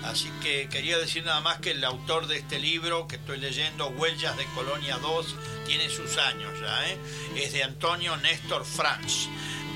[0.06, 3.90] Así que quería decir nada más que el autor de este libro que estoy leyendo,
[3.90, 5.36] Huellas de Colonia 2,
[5.68, 6.98] tiene sus años ya, ¿eh?
[7.36, 9.27] Es de Antonio Néstor Franz,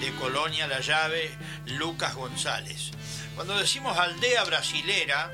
[0.01, 1.37] de Colonia La Llave,
[1.67, 2.89] Lucas González.
[3.35, 5.31] Cuando decimos aldea brasilera,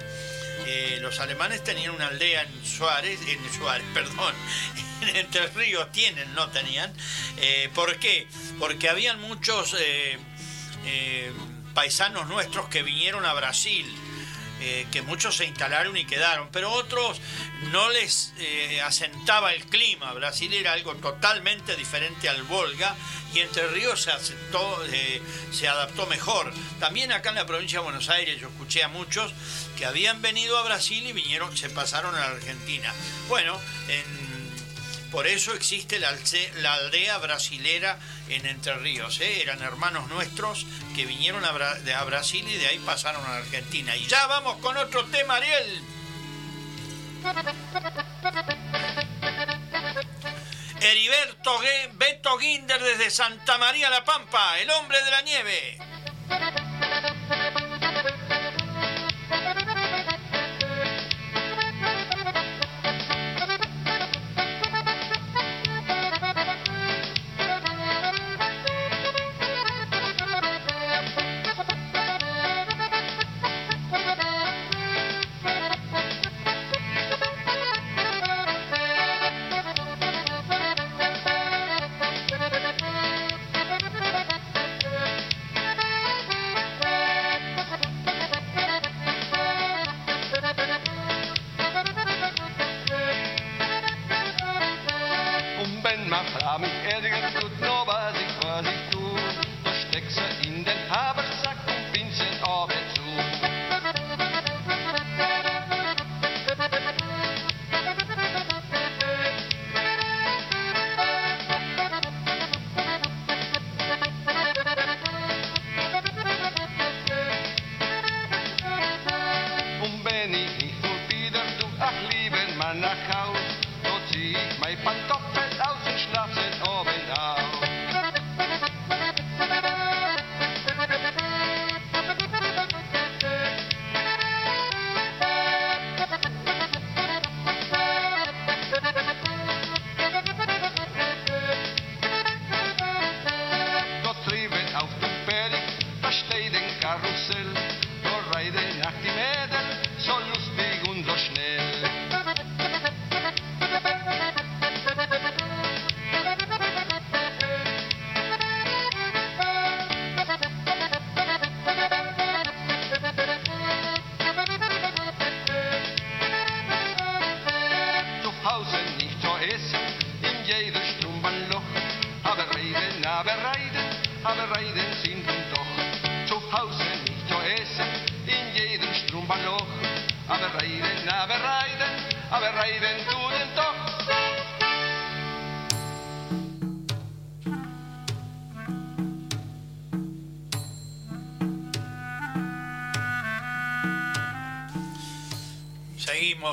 [0.66, 4.34] eh, los alemanes tenían una aldea en Suárez, en Suárez, perdón,
[5.01, 6.93] en Entre Ríos tienen, no tenían.
[7.38, 8.26] Eh, ¿Por qué?
[8.57, 10.18] Porque habían muchos eh,
[10.85, 11.31] eh,
[11.73, 13.85] paisanos nuestros que vinieron a Brasil,
[14.91, 17.22] que muchos se instalaron y quedaron, pero otros
[17.72, 18.34] no les
[18.84, 20.11] asentaba el clima.
[20.11, 22.93] Brasil era algo totalmente diferente al Volga
[23.34, 24.84] y Entre Ríos se, aceptó,
[25.53, 26.51] se adaptó mejor.
[26.77, 29.34] También acá en la provincia de Buenos Aires yo escuché a muchos
[29.80, 32.93] que habían venido a Brasil y vinieron, se pasaron a la Argentina.
[33.30, 33.57] Bueno,
[33.88, 36.10] en- por eso existe la,
[36.73, 37.97] aldea brasilera
[38.27, 39.22] en Entre Ríos.
[39.22, 39.41] ¿eh?
[39.41, 43.95] Eran hermanos nuestros que vinieron a, Brasil y de ahí pasaron a la Argentina.
[43.95, 45.81] Y ya vamos con otro tema, Ariel.
[50.81, 51.60] Heriberto
[51.93, 55.80] Beto Guinder desde Santa María La Pampa, el hombre de la nieve.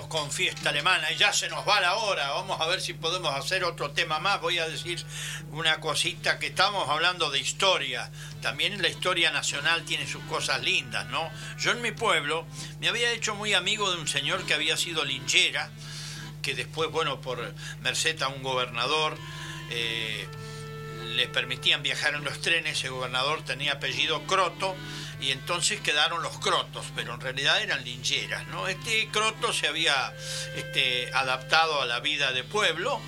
[0.09, 2.31] Con fiesta alemana y ya se nos va la hora.
[2.31, 4.41] Vamos a ver si podemos hacer otro tema más.
[4.41, 5.05] Voy a decir
[5.51, 8.11] una cosita que estamos hablando de historia.
[8.41, 11.29] También la historia nacional tiene sus cosas lindas, ¿no?
[11.59, 12.47] Yo en mi pueblo
[12.81, 15.71] me había hecho muy amigo de un señor que había sido linchera,
[16.41, 19.19] que después, bueno, por merced a un gobernador,
[19.71, 20.29] eh,
[21.17, 22.83] les permitían viajar en los trenes.
[22.85, 24.77] El gobernador tenía apellido Croto
[25.27, 28.69] y entonces quedaron los crotos, pero en realidad eran lincheras, ¿no?
[28.69, 30.15] Este croto se había
[30.55, 33.01] este, adaptado a la vida de pueblo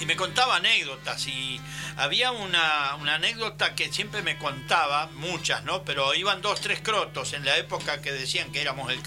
[0.00, 1.60] y me contaba anécdotas y
[1.96, 5.84] había una, una anécdota que siempre me contaba, muchas, ¿no?
[5.84, 9.00] Pero iban dos, tres crotos en la época que decían que éramos el,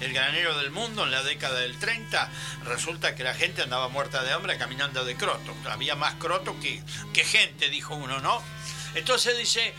[0.00, 2.30] el, granero del mundo en la década del 30,
[2.64, 5.56] resulta que la gente andaba muerta de hambre caminando de croto.
[5.70, 6.82] Había más croto que,
[7.14, 8.42] que gente, dijo uno, ¿no?
[8.94, 9.74] Entonces dice,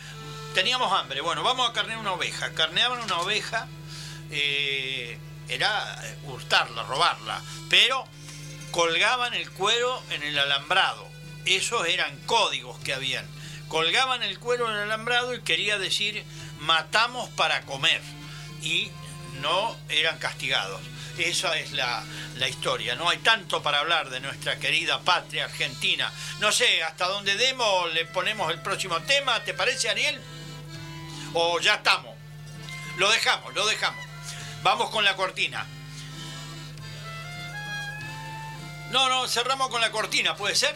[0.53, 2.51] teníamos hambre, bueno, vamos a carnear una oveja.
[2.53, 3.67] Carneaban una oveja,
[4.31, 5.17] eh,
[5.47, 8.05] era hurtarla, robarla, pero
[8.71, 11.07] colgaban el cuero en el alambrado.
[11.45, 13.25] Esos eran códigos que habían.
[13.67, 16.23] Colgaban el cuero en el alambrado y quería decir
[16.59, 18.01] matamos para comer.
[18.61, 18.91] Y
[19.41, 20.81] no eran castigados.
[21.17, 22.03] Esa es la,
[22.37, 22.95] la, historia.
[22.95, 26.11] No hay tanto para hablar de nuestra querida patria argentina.
[26.39, 29.43] No sé, hasta dónde demos le ponemos el próximo tema.
[29.43, 30.21] ¿Te parece, Ariel?
[31.33, 32.15] ¿O ya estamos?
[32.97, 34.03] Lo dejamos, lo dejamos.
[34.63, 35.65] Vamos con la cortina.
[38.91, 40.75] No, no, cerramos con la cortina, ¿puede ser?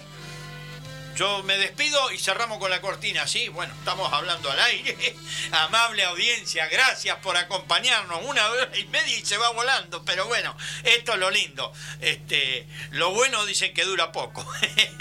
[1.15, 3.47] Yo me despido y cerramos con la cortina, ¿sí?
[3.49, 5.15] Bueno, estamos hablando al aire.
[5.51, 8.23] Amable audiencia, gracias por acompañarnos.
[8.25, 11.71] Una hora y media y se va volando, pero bueno, esto es lo lindo.
[12.01, 14.43] Este, lo bueno dicen que dura poco.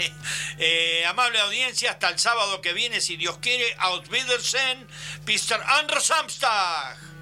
[0.59, 4.87] eh, amable audiencia, hasta el sábado que viene, si Dios quiere, Out Wiedersehen,
[5.25, 5.99] Mr.
[5.99, 7.12] Samstag.